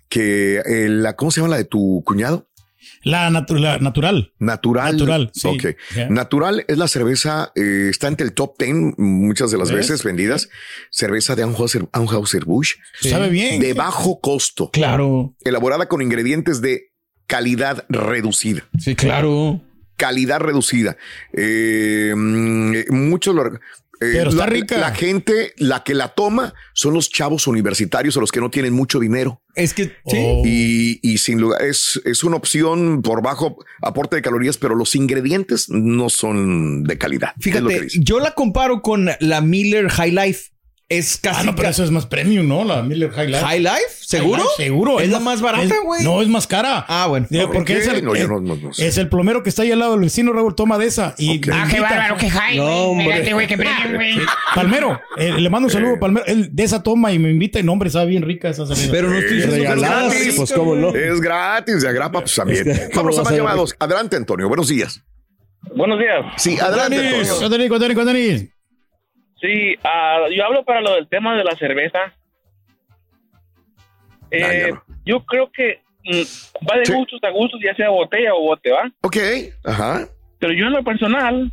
que 0.08 0.58
eh, 0.60 0.88
la, 0.88 1.16
¿cómo 1.16 1.32
se 1.32 1.42
llama 1.42 1.52
la 1.52 1.58
de 1.58 1.66
tu 1.66 2.04
cuñado? 2.06 2.48
La, 3.04 3.30
natu- 3.30 3.58
la 3.60 3.78
natural. 3.80 4.34
Natural. 4.40 4.92
Natural, 4.98 5.32
sí. 5.34 5.58
Natural 6.10 6.66
es 6.68 6.78
la 6.78 6.88
cerveza, 6.88 7.52
eh, 7.56 7.88
está 7.90 8.08
entre 8.08 8.26
el 8.26 8.34
top 8.34 8.56
10 8.60 8.96
muchas 8.98 9.52
de 9.52 9.58
las 9.58 9.70
¿Ves? 9.70 9.78
veces 9.90 10.04
vendidas. 10.04 10.50
Cerveza 10.90 11.36
de 11.36 11.46
Anheuser- 11.46 11.90
Anheuser-Busch. 11.92 12.76
Sabe 13.02 13.30
bien. 13.30 13.60
De 13.60 13.74
bajo 13.74 14.20
costo. 14.20 14.70
Claro. 14.72 15.36
Elaborada 15.44 15.88
con 15.88 16.02
ingredientes 16.02 16.62
de 16.62 16.92
calidad 17.28 17.86
reducida. 17.90 18.68
Sí, 18.78 18.96
claro. 18.96 19.62
calidad 19.98 20.40
reducida. 20.42 20.98
Eh, 21.32 22.14
mm, 22.16 22.74
eh, 22.76 22.86
muchos 22.90 23.34
lo- 23.34 23.60
eh, 24.02 24.12
Pero 24.14 24.30
está 24.30 24.44
la, 24.44 24.46
rica. 24.46 24.78
La 24.78 24.94
gente, 24.94 25.54
la 25.58 25.84
que 25.84 25.94
la 25.94 26.10
toma, 26.10 26.54
son 26.74 26.94
los 26.94 27.10
chavos 27.10 27.48
universitarios 27.48 28.16
o 28.18 28.22
los 28.22 28.32
que 28.32 28.40
no 28.42 28.50
tienen 28.50 28.74
mucho 28.74 29.00
dinero. 29.00 29.42
Es 29.56 29.74
que 29.74 29.86
sí. 29.86 29.92
Oh. 30.18 30.42
Y, 30.46 31.00
y 31.02 31.18
sin 31.18 31.40
lugar, 31.40 31.62
es, 31.62 32.02
es 32.06 32.24
una 32.24 32.36
opción 32.36 33.02
por 33.02 33.22
bajo 33.22 33.58
aporte 33.82 34.18
de 34.18 34.22
calorías, 34.22 34.58
pero 34.58 34.76
los 34.76 34.96
ingredientes 34.96 35.70
no 35.70 36.10
son 36.10 36.84
de 36.84 36.98
calidad. 36.98 37.30
Es 37.40 37.46
lo 37.46 37.68
que 37.68 37.74
Fíjate, 37.76 37.84
dice. 37.86 38.00
yo 38.02 38.20
la 38.20 38.34
comparo 38.34 38.82
con 38.82 39.10
la 39.20 39.42
Miller 39.42 39.90
High 39.90 40.12
Life. 40.12 40.52
Es 40.88 41.18
casi 41.18 41.40
Ah, 41.42 41.44
no, 41.46 41.56
pero 41.56 41.70
eso 41.70 41.84
es 41.84 41.90
más 41.90 42.06
premium, 42.06 42.48
¿no? 42.48 42.64
La 42.64 42.84
Miller 42.84 43.10
High 43.10 43.28
Life. 43.30 43.44
High 43.44 43.60
Life, 43.60 43.90
¿seguro? 44.02 44.34
High 44.38 44.44
Life, 44.50 44.64
seguro. 44.64 45.00
Es 45.00 45.10
la 45.10 45.20
más 45.20 45.42
barata, 45.42 45.74
güey. 45.84 46.04
No, 46.04 46.22
es 46.22 46.28
más 46.28 46.46
cara. 46.46 46.86
Ah, 46.88 47.08
bueno. 47.08 47.26
Digo, 47.28 47.46
¿Por 47.48 47.56
porque 47.56 47.74
qué? 47.74 47.80
es 47.80 47.88
el, 47.88 48.06
No, 48.06 48.14
yo 48.16 48.22
es- 48.22 48.30
no- 48.30 48.40
no- 48.40 48.56
no 48.56 48.72
sé. 48.72 48.86
es 48.86 49.00
el 49.00 49.10
plomero 49.10 49.42
que 49.42 49.50
está 49.50 49.64
ahí 49.64 49.72
al 49.72 49.80
lado 49.80 49.94
del 49.94 50.02
vecino, 50.02 50.32
Raúl, 50.32 50.54
toma 50.54 50.78
de 50.78 50.86
esa. 50.86 51.16
Y 51.18 51.42
Ah, 51.52 51.68
qué 51.72 51.80
bárbaro, 51.80 52.18
qué 52.18 52.30
high, 52.30 52.58
No, 52.58 52.90
güey. 52.90 53.48
qué 53.48 53.58
premium, 53.58 53.96
güey. 53.96 54.20
Palmero, 54.54 55.02
eh, 55.18 55.34
le 55.40 55.50
mando 55.50 55.66
un 55.66 55.72
saludo 55.72 55.96
a 55.96 56.00
Palmero. 56.00 56.24
Él 56.28 56.50
de 56.52 56.64
esa 56.64 56.84
toma 56.84 57.12
y 57.12 57.18
me 57.18 57.32
invita 57.32 57.60
y 57.60 57.64
no, 57.64 57.72
hombre, 57.72 57.90
sabe 57.90 58.06
bien 58.12 58.22
rica 58.22 58.50
esa 58.50 58.68
cerveza. 58.68 58.92
Pero 58.92 59.10
no 59.10 59.18
estoy 59.18 59.38
diciendo 59.38 59.56
que 59.58 59.64
es 59.74 59.80
gratis, 59.82 60.34
pues 60.38 60.54
cómo 60.54 60.76
no. 60.76 60.90
Es 60.96 61.20
gratis, 61.20 61.82
de 61.82 61.90
agrapa, 61.90 62.20
pues 62.20 62.36
también. 62.36 62.70
Es 62.70 62.80
que, 62.80 62.86
¿cómo 62.92 63.06
Vamos 63.06 63.18
a 63.18 63.22
más 63.24 63.30
ser? 63.30 63.38
llamados. 63.40 63.76
Adelante, 63.80 64.18
Antonio. 64.18 64.48
Buenos 64.48 64.68
días. 64.68 65.02
Buenos 65.76 65.98
días. 65.98 66.32
Sí, 66.38 66.60
adelante, 66.60 66.96
Antonio. 66.98 67.50
Denis, 67.50 67.70
Denis, 67.80 68.06
Denis. 68.06 68.50
Sí, 69.46 69.76
ah, 69.84 70.26
yo 70.36 70.46
hablo 70.46 70.64
para 70.66 70.82
lo 70.82 70.96
del 70.96 71.08
tema 71.08 71.36
de 71.38 71.44
la 71.44 71.56
cerveza. 71.56 72.14
Eh, 74.32 74.42
Ah, 74.44 74.68
no. 74.72 74.96
Yo 75.06 75.24
creo 75.26 75.52
que 75.52 75.82
mm, 76.04 76.68
va 76.68 76.78
de 76.80 76.86
Sí. 76.86 76.94
gustos 76.94 77.20
a 77.24 77.30
gustos, 77.30 77.60
ya 77.64 77.76
sea 77.76 77.90
botella 77.90 78.34
o 78.34 78.42
bote, 78.42 78.72
¿va? 78.72 78.92
Ok, 79.02 79.18
ajá. 79.64 80.08
Pero 80.40 80.54
yo 80.54 80.66
en 80.66 80.74
lo 80.74 80.84
personal, 80.84 81.52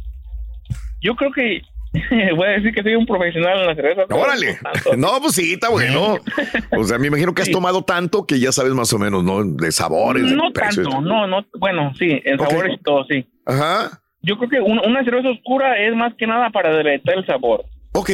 yo 1.02 1.14
creo 1.16 1.33
que 1.33 1.61
voy 2.35 2.46
a 2.48 2.50
decir 2.52 2.72
que 2.74 2.83
soy 2.83 2.94
un 2.94 3.05
profesional 3.05 3.61
en 3.61 3.66
la 3.66 3.74
cerveza. 3.74 4.02
Órale. 4.11 4.59
no 4.96 5.20
pues 5.20 5.35
sí, 5.35 5.52
está 5.52 5.68
bueno. 5.68 6.16
O 6.78 6.85
sea, 6.85 6.98
me 6.98 7.09
imagino 7.09 7.35
que 7.35 7.42
has 7.42 7.50
tomado 7.50 7.83
tanto 7.85 8.26
que 8.26 8.40
ya 8.40 8.50
sabes 8.52 8.72
más 8.72 8.90
o 8.94 8.98
menos, 8.98 9.22
¿no? 9.22 9.44
De 9.44 9.70
sabores, 9.70 10.31
de 10.31 10.35
No 10.37 10.50
precios. 10.52 10.88
tanto, 10.88 11.00
no, 11.02 11.26
no, 11.26 11.44
bueno, 11.59 11.92
sí, 11.98 12.20
en 12.24 12.38
sabores 12.38 12.74
y 12.81 12.83
todo, 12.83 13.05
sí. 13.05 13.26
Ajá. 13.44 14.00
Yo 14.22 14.38
creo 14.38 14.48
que 14.48 14.61
una, 14.61 14.81
una 14.83 15.05
cerveza 15.05 15.28
oscura 15.28 15.76
es 15.78 15.94
más 15.94 16.14
que 16.14 16.26
nada 16.26 16.48
para 16.50 16.74
deleitar 16.74 17.16
el 17.18 17.26
sabor. 17.26 17.64
Ok. 17.92 18.11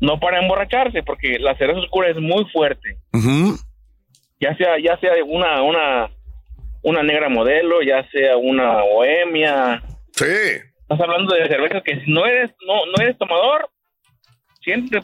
No 0.00 0.20
para 0.20 0.40
emborracharse, 0.40 1.02
porque 1.02 1.38
la 1.38 1.56
cerveza 1.56 1.80
oscura 1.80 2.10
es 2.10 2.16
muy 2.18 2.44
fuerte. 2.52 2.98
Ya 4.40 4.54
sea, 4.56 4.78
ya 4.78 4.98
sea 4.98 5.12
una, 5.24 5.62
una, 5.62 6.10
una 6.82 7.02
negra 7.02 7.28
modelo, 7.28 7.82
ya 7.82 8.06
sea 8.10 8.36
una 8.36 8.82
bohemia. 8.82 9.82
Sí. 10.12 10.24
Estás 10.24 11.00
hablando 11.00 11.34
de 11.34 11.48
cervezas 11.48 11.82
que 11.82 12.00
si 12.04 12.10
no 12.10 12.26
eres, 12.26 12.50
no, 12.66 12.86
no 12.86 13.02
eres 13.02 13.16
tomador, 13.18 13.70
siempre 14.62 15.00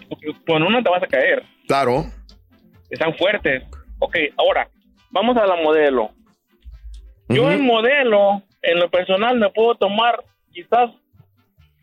con 0.47 0.63
una 0.63 0.83
te 0.83 0.91
vas 0.91 1.03
a 1.03 1.07
caer. 1.07 1.43
Claro. 1.67 2.05
Están 2.91 3.17
fuertes. 3.17 3.65
Ok, 3.99 4.17
ahora, 4.37 4.69
vamos 5.11 5.37
a 5.37 5.47
la 5.47 5.57
modelo. 5.57 6.11
Yo 7.29 7.51
en 7.51 7.65
modelo, 7.65 8.43
en 8.61 8.79
lo 8.79 8.91
personal, 8.91 9.39
me 9.39 9.49
puedo 9.51 9.75
tomar 9.77 10.23
quizás 10.53 10.91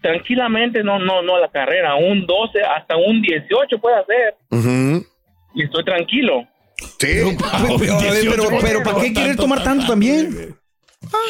tranquilamente, 0.02 0.84
no, 0.84 1.00
no, 1.00 1.22
no 1.22 1.36
a 1.36 1.40
la 1.40 1.50
carrera, 1.50 1.96
un 1.96 2.26
12 2.26 2.62
hasta 2.64 2.96
un 2.98 3.22
18 3.22 3.80
puede 3.80 3.96
hacer. 3.98 4.36
Ujú. 4.52 5.06
Y 5.56 5.64
estoy 5.64 5.84
tranquilo. 5.84 6.48
Sí. 6.78 6.98
Pero, 7.00 7.30
pero, 8.30 8.60
pero, 8.62 8.84
¿para 8.84 9.02
qué 9.02 9.12
quieres 9.14 9.36
tomar 9.38 9.62
tanto 9.64 9.86
también? 9.88 10.56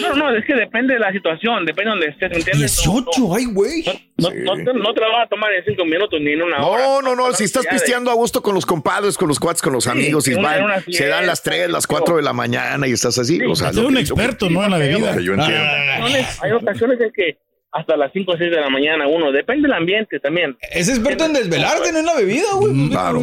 No, 0.01 0.15
no, 0.15 0.35
es 0.35 0.43
que 0.45 0.55
depende 0.55 0.95
de 0.95 0.99
la 0.99 1.11
situación, 1.11 1.63
depende 1.63 1.91
de 1.91 1.97
donde 1.97 2.07
estés, 2.07 2.29
¿me 2.31 2.37
entiendes? 2.37 2.75
18, 2.83 3.35
ay, 3.35 3.45
güey. 3.45 3.83
No, 4.17 4.29
no, 4.31 4.55
te, 4.55 4.73
no 4.73 4.93
te 4.93 4.99
la 5.01 5.07
vas 5.09 5.25
a 5.25 5.29
tomar 5.29 5.53
en 5.53 5.63
5 5.63 5.85
minutos 5.85 6.19
ni 6.19 6.31
en 6.33 6.41
una 6.41 6.65
hora. 6.65 6.83
No, 6.83 7.01
no, 7.03 7.15
no. 7.15 7.31
Si 7.33 7.43
estás 7.43 7.63
Ya 7.65 7.69
de- 7.71 7.75
pisteando 7.77 8.09
a 8.09 8.15
gusto 8.15 8.41
con 8.41 8.55
los 8.55 8.65
compadres, 8.65 9.15
con 9.17 9.27
los 9.27 9.39
cuates, 9.39 9.61
con 9.61 9.73
los 9.73 9.83
Sí, 9.83 9.89
amigos, 9.91 10.27
y 10.27 10.33
van- 10.33 10.83
se 10.89 11.07
dan 11.07 11.27
las 11.27 11.41
fiesta, 11.41 11.61
3, 11.61 11.69
las 11.69 11.85
4 11.87 12.17
de 12.17 12.23
la 12.23 12.33
mañana 12.33 12.87
y 12.87 12.91
estás 12.93 13.17
así. 13.19 13.39
o 13.43 13.55
sea, 13.55 13.71
Soy 13.71 13.83
lo 13.83 13.87
un 13.89 13.97
experto, 13.97 14.49
¿no? 14.49 14.63
En 14.65 14.71
la 14.71 14.77
bebida. 14.79 15.19
Yo 15.21 15.33
entiendo. 15.33 15.63
Ocasiones- 15.99 16.43
Hay 16.43 16.51
ocasiones 16.51 17.01
en 17.01 17.11
que 17.13 17.37
hasta 17.71 17.95
las 17.97 18.11
5 18.11 18.31
o 18.31 18.37
6 18.37 18.51
de 18.51 18.59
la 18.61 18.69
mañana 18.69 19.07
uno, 19.07 19.31
depende 19.31 19.67
del 19.67 19.77
ambiente 19.77 20.19
también. 20.19 20.57
Es 20.71 20.89
experto 20.89 21.25
en 21.25 21.33
desvelarte, 21.33 21.91
no 21.91 21.99
en 21.99 22.05
la 22.05 22.15
bebida, 22.15 22.47
güey. 22.59 22.89
Claro. 22.89 23.21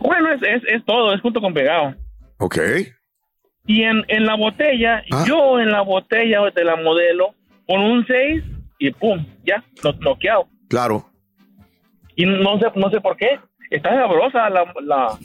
Bueno, 0.00 0.32
es, 0.32 0.42
es, 0.42 0.62
es 0.68 0.84
todo, 0.84 1.12
es 1.12 1.20
junto 1.20 1.40
con 1.40 1.52
pegado. 1.54 1.94
Ok. 2.38 2.58
Y 3.66 3.82
en, 3.82 4.04
en 4.08 4.24
la 4.26 4.36
botella, 4.36 5.02
Ah. 5.10 5.24
yo 5.26 5.58
en 5.60 5.70
la 5.70 5.80
botella 5.82 6.40
de 6.54 6.64
la 6.64 6.76
modelo, 6.76 7.34
con 7.66 7.80
un 7.80 8.06
6 8.06 8.42
y 8.78 8.90
pum, 8.92 9.26
ya, 9.44 9.62
no, 9.82 9.92
noqueado. 10.00 10.48
Claro. 10.68 11.10
Y 12.14 12.24
no 12.26 12.58
sé, 12.60 12.66
no 12.76 12.90
sé 12.90 13.00
por 13.00 13.16
qué. 13.16 13.38
Está 13.70 13.90
sabrosa 13.90 14.48
la, 14.50 14.72
la, 14.82 15.18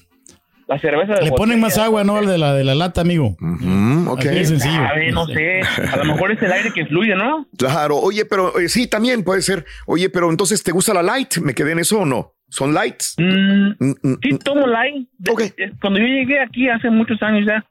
la 0.67 0.79
cerveza 0.79 1.13
de 1.15 1.25
Le 1.25 1.31
ponen 1.31 1.59
más 1.59 1.77
agua, 1.77 2.03
¿no? 2.03 2.15
Al 2.17 2.25
de 2.25 2.37
la, 2.37 2.53
de 2.53 2.63
la 2.63 2.75
lata, 2.75 3.01
amigo. 3.01 3.35
Mm, 3.39 4.07
ok. 4.07 4.19
Así 4.19 4.29
de 4.29 4.45
sencillo. 4.45 4.81
A 4.81 4.93
ver, 4.93 5.13
no 5.13 5.25
sé. 5.27 5.61
A 5.91 5.97
lo 5.97 6.05
mejor 6.05 6.31
es 6.31 6.41
el 6.41 6.51
aire 6.51 6.71
que 6.73 6.85
fluye, 6.85 7.15
¿no? 7.15 7.47
Claro. 7.57 7.97
Oye, 7.97 8.25
pero 8.25 8.57
eh, 8.59 8.69
sí, 8.69 8.87
también 8.87 9.23
puede 9.23 9.41
ser. 9.41 9.65
Oye, 9.85 10.09
pero 10.09 10.29
entonces, 10.29 10.63
¿te 10.63 10.71
gusta 10.71 10.93
la 10.93 11.03
light? 11.03 11.37
¿Me 11.37 11.53
quedé 11.53 11.71
en 11.73 11.79
eso 11.79 11.99
o 11.99 12.05
no? 12.05 12.33
¿Son 12.49 12.73
lights? 12.73 13.15
Mm, 13.17 13.71
Mm, 13.79 13.93
mm, 14.03 14.15
sí, 14.21 14.37
tomo 14.43 14.67
light. 14.67 15.07
De- 15.17 15.53
eh, 15.57 15.71
Cuando 15.81 15.99
yo 15.99 16.05
llegué 16.05 16.39
aquí 16.39 16.69
hace 16.69 16.89
muchos 16.89 17.21
años 17.23 17.45
ya, 17.47 17.65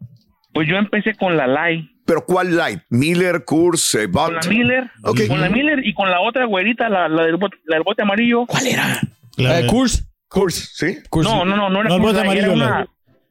pues 0.53 0.69
yo 0.69 0.77
empecé 0.77 1.15
con 1.15 1.37
la 1.37 1.47
light. 1.47 1.87
¿Pero 2.05 2.25
cuál 2.27 2.57
light? 2.57 2.81
¿Miller, 2.91 3.45
Coors, 3.45 3.95
eh, 3.95 4.11
Con 4.11 4.35
la? 4.35 4.41
Miller, 4.49 4.91
Ok. 5.05 5.21
con 5.29 5.41
la 5.41 5.49
Miller 5.49 5.87
y 5.87 5.95
con 5.95 6.11
la 6.11 6.21
otra 6.21 6.47
güerita, 6.47 6.89
la, 6.89 7.09
la, 7.09 7.23
del, 7.25 7.37
bote, 7.37 7.57
la 7.67 7.77
del 7.77 7.85
bote 7.85 8.03
amarillo. 8.03 8.45
¿Cuál 8.47 8.67
era? 8.67 9.01
La- 9.37 9.61
Eh, 9.61 9.67
Coors. 9.69 10.09
Coors, 10.33 10.73
¿sí? 10.75 10.99
No, 11.23 11.45
no, 11.45 11.57
no, 11.57 11.69
no 11.71 11.81
era 11.81 11.89
No, 11.91 11.99
bote 11.99 12.15
Light, 12.15 12.17
era 12.17 12.47
amarillo, 12.47 12.53
una- 12.53 12.71
la- 12.81 12.87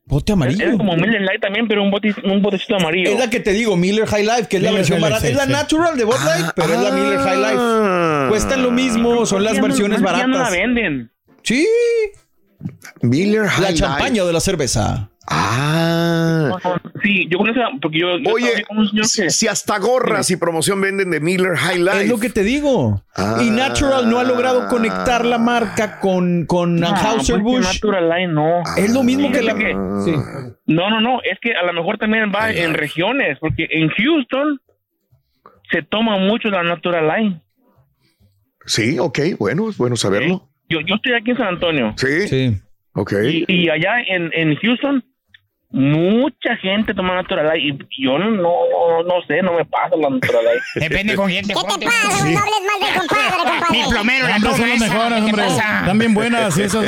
Bote 0.05 0.33
amarillo. 0.33 0.65
Era 0.65 0.77
como 0.77 0.95
Miller 0.97 1.21
Light 1.21 1.39
también, 1.41 1.67
pero 1.69 1.83
un, 1.83 1.89
bote, 1.91 2.13
un 2.25 2.41
botecito 2.41 2.75
amarillo. 2.75 3.11
Es 3.11 3.17
la 3.19 3.29
que 3.29 3.39
te 3.39 3.53
digo, 3.53 3.77
Miller 3.77 4.05
High 4.07 4.23
Life, 4.25 4.47
que 4.49 4.57
es 4.57 4.63
la 4.63 4.71
versión 4.71 4.99
Life, 4.99 5.09
barata. 5.09 5.27
es 5.29 5.35
la 5.35 5.45
sí. 5.45 5.51
natural 5.51 5.97
de 5.97 6.03
Bud 6.03 6.15
Light, 6.25 6.47
pero 6.55 6.73
es 6.73 6.79
la 6.81 6.91
Miller 6.91 7.19
High 7.19 7.37
Life. 7.37 8.29
Cuestan 8.29 8.61
lo 8.63 8.71
mismo, 8.71 9.25
son 9.25 9.43
las 9.43 9.53
Ya 9.53 9.61
no- 9.61 9.67
versiones 9.67 10.01
ya 10.01 10.05
no 10.05 10.11
la 10.11 10.17
baratas. 10.27 10.51
venden. 10.51 11.11
Sí, 11.43 11.65
Miller 13.01 13.43
la 13.43 13.49
High 13.51 13.73
champaña 13.75 14.09
Life. 14.15 14.25
de 14.27 14.33
la 14.33 14.39
cerveza. 14.41 15.10
Ah. 15.33 16.57
Sí, 17.03 17.27
yo 17.29 17.37
conozco, 17.37 17.61
porque 17.81 17.99
yo, 17.99 18.17
yo 18.19 18.31
Oye, 18.33 18.63
con 18.67 18.79
un 18.79 18.89
señor 18.89 19.05
si, 19.05 19.21
que- 19.23 19.29
si 19.29 19.47
hasta 19.47 19.79
gorras 19.79 20.29
y 20.29 20.35
promoción 20.37 20.79
venden 20.81 21.09
de 21.11 21.19
Miller 21.19 21.55
High 21.55 21.79
Life. 21.79 22.03
Es 22.03 22.09
lo 22.09 22.19
que 22.19 22.29
te 22.29 22.43
digo. 22.43 23.03
Ah. 23.15 23.39
Y 23.41 23.49
Natural 23.49 24.09
no 24.09 24.19
ha 24.19 24.23
logrado 24.23 24.67
conectar 24.67 25.25
la 25.25 25.37
marca 25.37 25.99
con, 25.99 26.45
con 26.45 26.75
No, 26.75 26.87
Anheuser 26.89 27.41
pues 27.41 27.43
Busch. 27.63 27.73
Natural 27.75 28.09
Light 28.09 28.29
no. 28.29 28.61
Es 28.77 28.93
lo 28.93 29.03
mismo 29.03 29.31
que 29.31 29.41
la. 29.41 29.55
Que- 29.55 29.75
Sí. 30.05 30.13
No, 30.67 30.89
no, 30.89 31.01
no, 31.01 31.19
es 31.23 31.37
que 31.41 31.53
a 31.53 31.63
lo 31.65 31.73
mejor 31.73 31.97
también 31.97 32.31
va 32.33 32.51
en 32.51 32.73
regiones, 32.73 33.37
porque 33.39 33.67
en 33.71 33.89
Houston 33.89 34.59
se 35.71 35.81
toma 35.83 36.17
mucho 36.17 36.49
la 36.49 36.63
Natural 36.63 37.07
Light. 37.07 37.37
Sí, 38.65 38.97
ok, 38.99 39.19
bueno, 39.39 39.69
es 39.69 39.77
bueno 39.77 39.95
saberlo. 39.95 40.47
Yo, 40.69 40.79
yo 40.81 40.95
estoy 40.95 41.13
aquí 41.13 41.31
en 41.31 41.37
San 41.37 41.47
Antonio 41.47 41.93
Sí, 41.97 42.27
Sí. 42.27 42.57
ok. 42.93 43.13
y, 43.29 43.45
y 43.47 43.69
allá 43.69 43.99
en, 44.07 44.31
en 44.33 44.55
Houston 44.57 45.03
mucha 45.71 46.55
gente 46.61 46.93
toma 46.93 47.15
Natural 47.15 47.45
Light 47.47 47.81
y 47.97 48.03
yo 48.05 48.17
no, 48.19 48.29
no, 48.31 49.03
no 49.03 49.13
sé, 49.27 49.41
no 49.41 49.53
me 49.53 49.65
pasa 49.65 49.95
la 49.95 50.09
Natural 50.09 50.43
Light. 50.45 50.61
Depende 50.89 51.15
con 51.15 51.29
quién 51.29 51.45
te 51.47 51.53
¿Qué 51.53 51.59
te 51.61 51.69
juntes. 51.69 51.89
pasa? 51.89 52.29
No 52.29 52.39
hables 52.39 52.61
mal 52.67 52.89
del 52.89 52.99
compadre, 52.99 53.37
Mi 53.71 53.81
compadre. 53.81 53.89
plomero 53.89 54.27
la 54.27 54.35
toma 54.39 54.57
son 54.57 54.69
las 54.69 54.79
mejores, 54.79 55.17
¿qué 55.19 55.25
hombre. 55.31 55.47
Están 55.47 55.99
bien 55.99 56.13
buenas. 56.13 56.57
y 56.57 56.61
esas. 56.63 56.85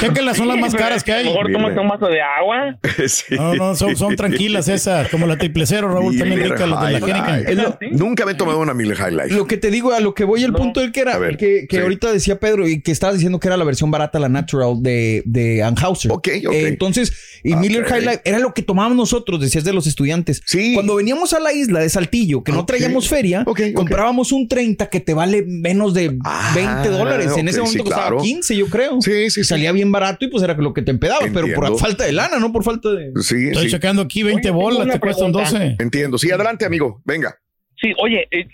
Chéquenlas, 0.00 0.36
son 0.36 0.48
las 0.48 0.58
más 0.58 0.74
caras 0.74 1.02
que 1.04 1.12
A 1.12 1.16
hay. 1.16 1.24
lo 1.24 1.30
mejor 1.32 1.52
tomas 1.52 1.76
un 1.76 1.88
vaso 1.88 2.06
de 2.06 2.20
agua. 2.22 2.76
Sí. 3.08 3.34
No, 3.36 3.54
no, 3.54 3.74
son, 3.74 3.96
son 3.96 4.16
tranquilas 4.16 4.68
esas, 4.68 5.08
como 5.08 5.26
la 5.26 5.36
triple 5.36 5.66
cero, 5.66 5.88
Raúl, 5.88 6.16
también 6.16 6.38
Miller 6.40 6.52
rica, 6.52 6.66
las 6.66 6.86
de 6.86 6.92
la 6.92 6.98
Heineken. 6.98 7.56
Lo- 7.56 7.78
Nunca 7.92 8.24
me 8.24 8.32
he 8.32 8.34
tomado 8.34 8.58
una 8.60 8.72
Miller 8.74 8.96
High 8.96 9.12
Life. 9.12 9.30
Lo 9.34 9.46
que 9.46 9.56
te 9.56 9.70
digo, 9.70 9.92
a 9.92 10.00
lo 10.00 10.14
que 10.14 10.24
voy, 10.24 10.42
el 10.44 10.52
punto 10.52 10.80
del 10.80 10.92
que 10.92 11.00
era, 11.00 11.18
ver, 11.18 11.36
que, 11.36 11.66
que 11.68 11.76
sí. 11.76 11.82
ahorita 11.82 12.12
decía 12.12 12.38
Pedro 12.38 12.66
y 12.68 12.80
que 12.80 12.92
estabas 12.92 13.16
diciendo 13.16 13.38
que 13.40 13.48
era 13.48 13.56
la 13.56 13.64
versión 13.64 13.90
barata, 13.90 14.18
la 14.18 14.28
natural 14.28 14.74
de, 14.82 15.22
de 15.26 15.62
Anheuser. 15.62 16.12
Ok, 16.12 16.28
ok. 16.46 16.52
Eh, 16.54 16.68
entonces, 16.68 17.40
y 17.42 17.52
Ok. 17.54 17.60
Miller 17.60 17.84
High 17.84 18.03
Era 18.24 18.38
lo 18.38 18.54
que 18.54 18.62
tomábamos 18.62 18.96
nosotros, 18.96 19.40
decías 19.40 19.64
de 19.64 19.72
los 19.72 19.86
estudiantes. 19.86 20.42
Sí. 20.46 20.74
Cuando 20.74 20.96
veníamos 20.96 21.32
a 21.32 21.40
la 21.40 21.52
isla 21.52 21.80
de 21.80 21.88
Saltillo, 21.88 22.42
que 22.44 22.52
no 22.52 22.64
traíamos 22.66 23.08
feria, 23.08 23.44
comprábamos 23.74 24.32
un 24.32 24.48
30 24.48 24.88
que 24.90 25.00
te 25.00 25.14
vale 25.14 25.44
menos 25.46 25.94
de 25.94 26.16
Ah, 26.24 26.52
20 26.54 26.88
dólares. 26.88 27.36
En 27.36 27.48
ese 27.48 27.58
momento 27.60 27.78
sí, 27.78 27.84
costaba 27.84 28.08
claro. 28.08 28.22
15, 28.22 28.56
yo 28.56 28.66
creo. 28.66 29.00
Sí, 29.00 29.12
sí, 29.12 29.30
sí. 29.30 29.44
Salía 29.44 29.72
bien 29.72 29.90
barato 29.92 30.24
y 30.24 30.28
pues 30.28 30.42
era 30.42 30.54
lo 30.54 30.72
que 30.74 30.82
te 30.82 30.90
empedabas, 30.90 31.30
pero 31.32 31.46
por 31.54 31.78
falta 31.78 32.04
de 32.04 32.12
lana, 32.12 32.38
no 32.38 32.52
por 32.52 32.64
falta 32.64 32.90
de. 32.90 33.12
Sí, 33.22 33.48
Estoy 33.48 33.64
sí. 33.66 33.70
checando 33.70 34.02
aquí 34.02 34.22
20 34.22 34.34
Oye, 34.40 34.42
tengo 34.42 34.60
bolas, 34.60 34.92
te 34.92 35.00
cuestan 35.00 35.32
pregunta. 35.32 35.58
12. 35.58 35.76
Entiendo. 35.78 36.18
Sí, 36.18 36.30
adelante, 36.30 36.64
amigo. 36.64 37.00
Venga. 37.04 37.36
Sí, 37.80 37.92
oye, 37.98 38.26
eh, 38.30 38.46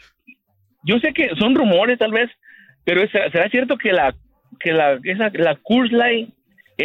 yo 0.84 0.98
sé 0.98 1.12
que 1.14 1.28
son 1.38 1.54
rumores 1.54 1.98
tal 1.98 2.12
vez, 2.12 2.30
pero 2.84 3.02
es- 3.02 3.10
¿será 3.10 3.48
cierto 3.50 3.76
que 3.76 3.92
la 3.92 4.14
que 4.58 4.72
la 4.72 4.98
esa, 5.04 5.30
la 5.34 5.58
Light 5.90 6.30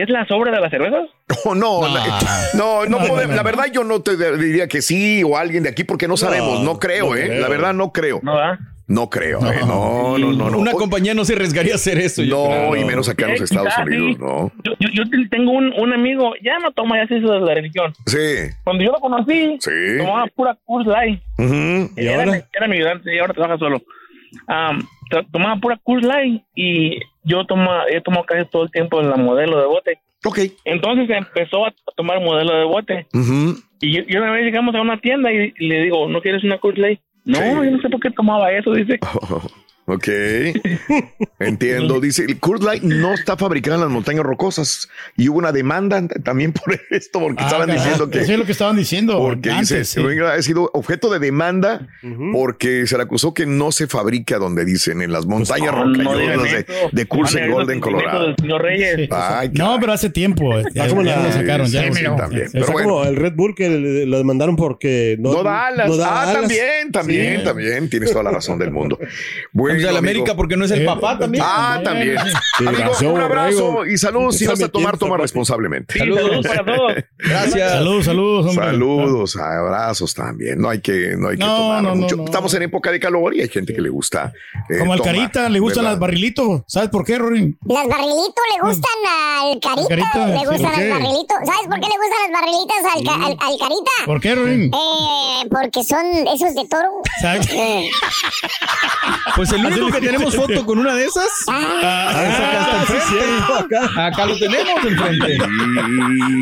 es 0.01 0.09
la 0.09 0.25
sobra 0.27 0.51
de 0.51 0.59
las 0.61 0.69
cervezas? 0.71 1.09
Oh, 1.45 1.55
no, 1.55 1.81
No. 1.81 1.93
la- 1.93 2.19
no, 2.55 2.85
no, 2.85 2.89
No, 2.89 2.97
podemos- 2.99 3.21
no, 3.23 3.27
no. 3.29 3.35
La 3.35 3.43
verdad, 3.43 3.65
yo 3.73 3.83
no 3.83 4.01
te 4.01 4.15
diría 4.37 4.67
que 4.67 4.81
sí 4.81 5.23
o 5.23 5.37
alguien 5.37 5.63
de 5.63 5.69
aquí 5.69 5.83
porque 5.83 6.07
no 6.07 6.17
sabemos. 6.17 6.61
No, 6.61 6.79
creo, 6.79 7.09
no 7.09 7.15
¿eh? 7.15 7.25
creo. 7.27 7.41
La 7.41 7.47
verdad, 7.49 7.73
no 7.73 7.91
creo. 7.91 8.19
¿No 8.23 8.35
va? 8.35 8.57
No 8.87 9.09
creo, 9.09 9.39
¿eh? 9.51 9.61
No, 9.65 10.15
no, 10.19 10.31
no. 10.33 10.49
no. 10.51 10.59
Una 10.59 10.71
compañía 10.73 11.15
no 11.15 11.25
se 11.25 11.33
arriesgaría 11.33 11.73
a 11.73 11.75
hacer 11.77 11.97
eso. 11.97 12.21
yo 12.21 12.35
No, 12.37 12.69
creo. 12.69 12.75
y 12.75 12.85
menos 12.85 13.09
acá 13.09 13.25
en 13.25 13.31
los 13.31 13.41
Estados 13.41 13.69
quizás 13.69 13.87
Unidos, 13.87 14.11
sí. 14.11 14.17
no. 14.19 14.51
Yo, 14.63 14.73
yo, 14.79 14.89
yo 14.93 15.09
te- 15.09 15.27
tengo 15.29 15.53
un, 15.53 15.73
un 15.73 15.91
amigo, 15.91 16.33
ya 16.43 16.59
no 16.59 16.71
toma, 16.71 16.97
ya 17.01 17.07
se 17.07 17.17
hizo 17.17 17.31
de 17.33 17.39
la 17.39 17.55
religión. 17.55 17.93
Sí. 18.05 18.17
Cuando 18.63 18.83
yo 18.83 18.91
lo 18.91 18.99
conocí, 18.99 19.57
Sí. 19.59 19.71
tomaba 19.97 20.27
pura 20.35 20.55
Coors 20.65 20.85
Light. 20.85 21.19
Ujú. 21.39 21.89
¿Y 21.97 22.05
era, 22.07 22.25
ahora? 22.25 22.47
era 22.53 22.67
mi 22.67 22.75
ayudante 22.75 23.15
y 23.15 23.17
ahora 23.17 23.33
trabaja 23.33 23.57
solo. 23.57 23.81
To- 25.09 25.23
tomaba 25.31 25.55
pura 25.59 25.79
Coors 25.83 26.03
Light 26.05 26.41
y 26.55 26.99
yo 27.23 27.45
toma, 27.45 27.83
he 27.89 28.01
tomado 28.01 28.23
casi 28.25 28.49
todo 28.49 28.63
el 28.63 28.71
tiempo 28.71 29.01
la 29.01 29.17
modelo 29.17 29.59
de 29.59 29.65
bote. 29.67 29.99
Ok. 30.25 30.39
Entonces 30.65 31.07
empezó 31.09 31.65
a 31.67 31.73
tomar 31.95 32.19
modelo 32.21 32.55
de 32.55 32.63
bote. 32.65 33.07
Y, 33.81 33.91
yo- 34.11 34.19
una 34.21 34.31
vez 34.31 34.45
llegamos 34.45 34.73
a 34.75 34.81
una 34.81 34.97
tienda 34.99 35.31
y, 35.31 35.53
y 35.59 35.67
le 35.67 35.81
digo, 35.81 36.07
¿no 36.09 36.21
quieres 36.21 36.43
una 36.43 36.57
Coors 36.57 36.77
Light? 36.79 36.99
No, 37.23 37.37
Sí. 37.39 37.45
yo 37.49 37.71
no 37.71 37.81
sé 37.81 37.89
por 37.89 37.99
qué 37.99 38.09
tomaba 38.11 38.51
eso, 38.51 38.71
dice. 38.73 38.99
Ok. 39.87 40.07
Entiendo. 41.39 41.99
Dice, 42.05 42.23
el 42.25 42.39
Coors 42.39 42.63
Light 42.63 42.83
no 42.83 43.13
está 43.13 43.37
fabricado 43.37 43.75
en 43.75 43.81
las 43.81 43.89
montañas 43.89 44.23
rocosas. 44.23 44.89
Y 45.17 45.29
hubo 45.29 45.37
una 45.37 45.51
demanda 45.51 46.07
también 46.23 46.53
por 46.53 46.79
esto, 46.89 47.19
porque 47.19 47.43
Ah, 47.43 47.47
estaban 47.47 47.67
caray, 47.67 47.81
diciendo 47.83 48.09
que... 48.09 48.19
Eso 48.21 48.31
es 48.33 48.39
lo 48.39 48.45
que 48.45 48.51
estaban 48.51 48.75
diciendo. 48.75 49.17
Porque 49.19 49.51
antes, 49.51 49.69
dice, 49.69 49.85
sí. 49.85 50.19
ha 50.21 50.41
sido 50.41 50.69
objeto 50.73 51.11
de 51.11 51.19
demanda 51.19 51.87
porque 52.33 52.87
se 52.87 52.97
le 52.97 53.03
acusó 53.03 53.33
que 53.33 53.45
no 53.45 53.71
se 53.71 53.87
fabrica 53.87 54.37
donde 54.39 54.65
dicen, 54.65 55.01
en 55.01 55.11
las 55.11 55.25
montañas 55.25 55.71
no, 55.73 55.85
no 55.85 56.03
rocallosas 56.13 56.43
digan 56.43 56.65
de, 56.91 57.03
de 57.03 57.47
Golden, 57.51 57.79
Colorado. 57.79 58.35
Reyes. 58.59 59.09
Ay, 59.11 59.49
No, 59.53 59.77
pero 59.79 59.93
hace 59.93 60.09
tiempo. 60.09 60.57
eh, 60.57 60.63
Ya, 60.73 60.87
como 60.87 61.03
ya 61.03 61.17
la- 61.17 61.23
lo 61.27 61.31
sacaron. 61.31 61.67
Ya 61.67 61.93
sí, 61.93 62.03
también. 62.17 62.49
Pero 62.51 62.65
bueno. 62.71 62.89
como 62.89 63.03
el 63.05 63.15
Red 63.15 63.33
Bull 63.35 63.53
que 63.55 63.69
le- 63.69 64.05
lo 64.05 64.17
demandaron 64.17 64.55
porque 64.55 65.15
no, 65.19 65.33
No 65.33 65.43
da 65.43 65.67
alas. 65.67 65.87
no 65.89 65.97
da 65.97 66.07
ah, 66.07 66.21
alas. 66.23 66.33
también, 66.41 66.91
también, 66.91 67.37
Sí. 67.39 67.43
también. 67.43 67.89
Tienes 67.89 68.11
toda 68.11 68.23
la 68.23 68.31
razón 68.31 68.57
del 68.57 68.71
mundo. 68.71 68.97
Bueno, 69.51 69.74
Sea, 69.81 69.91
el 69.91 69.97
amigo. 69.97 70.11
América 70.11 70.35
porque 70.35 70.57
no 70.57 70.65
es 70.65 70.71
el 70.71 70.81
Eh, 70.81 70.85
papá 70.85 71.17
también. 71.17 71.43
Ah, 71.45 71.79
también. 71.83 72.17
Amigo, 72.19 72.77
razón, 72.89 73.07
un 73.07 73.21
abrazo 73.21 73.85
y 73.85 73.97
salud. 73.97 74.31
Si 74.31 74.45
vas 74.47 74.61
a 74.61 74.67
tomar, 74.69 74.97
toma 74.97 75.17
responsablemente. 75.17 75.93
Sí, 75.93 75.99
saludos 75.99 76.45
para 76.47 76.65
todos. 76.65 76.93
Gracias. 77.17 77.71
Saludos, 77.71 78.05
saludos, 78.05 78.45
hombre. 78.47 78.65
Saludos, 78.65 79.35
abrazos 79.37 80.13
también. 80.13 80.59
No 80.59 80.69
hay 80.69 80.79
que, 80.81 81.15
no 81.17 81.29
hay 81.29 81.37
que 81.37 81.43
No, 81.45 81.55
tomar 81.57 81.83
no, 81.83 81.95
mucho. 81.95 82.15
no. 82.15 82.25
Estamos 82.25 82.53
en 82.53 82.63
época 82.63 82.91
de 82.91 82.99
calor 82.99 83.35
y 83.35 83.41
hay 83.41 83.49
gente 83.49 83.73
que 83.73 83.81
le 83.81 83.89
gusta. 83.89 84.31
eh, 84.69 84.79
Como 84.79 84.93
al 84.93 84.99
tomar, 84.99 85.15
Carita, 85.15 85.49
le 85.49 85.59
gustan 85.59 85.83
¿verdad? 85.83 85.91
las 85.93 85.99
barrilitos. 85.99 86.61
¿Sabes 86.67 86.89
por 86.89 87.05
qué, 87.05 87.17
Rory? 87.17 87.57
Las 87.65 87.87
barrilitos 87.87 88.43
le 88.55 88.67
gustan 88.67 88.91
al 89.07 89.59
carita. 89.59 89.87
Carita, 89.89 90.27
le 90.27 90.37
gustan 90.45 90.61
¿por 90.61 90.73
qué? 90.75 90.91
al 90.91 90.99
barrilito. 90.99 91.35
¿Sabes 91.45 91.67
por 91.69 91.79
qué 91.79 91.87
le 91.87 91.97
gustan 91.97 92.19
las 92.23 92.41
barrilitas 92.41 92.77
al, 92.93 93.03
ca- 93.03 93.25
al, 93.25 93.31
al 93.51 93.59
carita? 93.59 93.91
¿Por 94.05 94.21
qué, 94.21 94.35
Rory? 94.35 94.71
Eh, 94.73 95.47
porque 95.49 95.83
son 95.83 96.05
esos 96.33 96.55
de 96.55 96.67
toro. 96.69 96.89
¿Sabes? 97.21 97.47
Eh, 97.51 97.89
Pues 99.35 99.51
el 99.51 99.61
único 99.67 99.91
que 99.91 100.05
tenemos 100.05 100.35
foto 100.35 100.65
con 100.65 100.79
una 100.79 100.93
de 100.95 101.05
esas. 101.05 101.27
Ah, 101.47 102.09
acá 102.09 102.81
está 102.81 102.95
enfrente. 102.95 103.99
Acá 104.01 104.25
lo 104.25 104.37
tenemos 104.37 104.85
enfrente. 104.85 105.37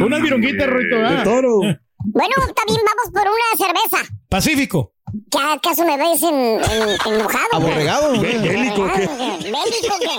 Unas 0.03 0.21
vironguitas, 0.21 0.67
Roito. 0.67 0.95
De 0.97 1.05
ah. 1.07 1.23
toro. 1.23 1.59
bueno, 1.59 2.33
también 2.55 2.81
vamos 2.85 3.11
por 3.13 3.21
una 3.21 3.57
cerveza. 3.57 4.13
Pacífico. 4.29 4.93
¿Qué 5.29 5.37
acaso 5.37 5.85
me 5.85 5.95
ves 5.97 6.23
en, 6.23 6.33
en- 6.35 7.13
enojado? 7.13 7.49
qué? 7.51 7.55
Aborregado. 7.55 8.19
Bé- 8.19 8.39
bélico, 8.39 8.87
¿qué? 8.95 9.09
Ah, 9.09 9.37
¿Bélico 9.39 9.95
qué? 9.99 10.15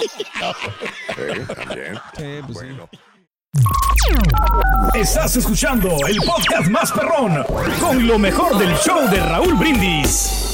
Eh, 1.22 1.46
también. 1.54 1.98
Eh, 2.18 2.42
pues 2.46 2.58
sí. 2.58 2.66
Estás 4.94 5.36
escuchando 5.36 5.96
el 6.08 6.16
podcast 6.18 6.68
más 6.68 6.92
perrón 6.92 7.44
con 7.80 8.06
lo 8.06 8.18
mejor 8.18 8.58
del 8.58 8.74
show 8.78 9.08
de 9.10 9.20
Raúl 9.20 9.54
Brindis. 9.54 10.53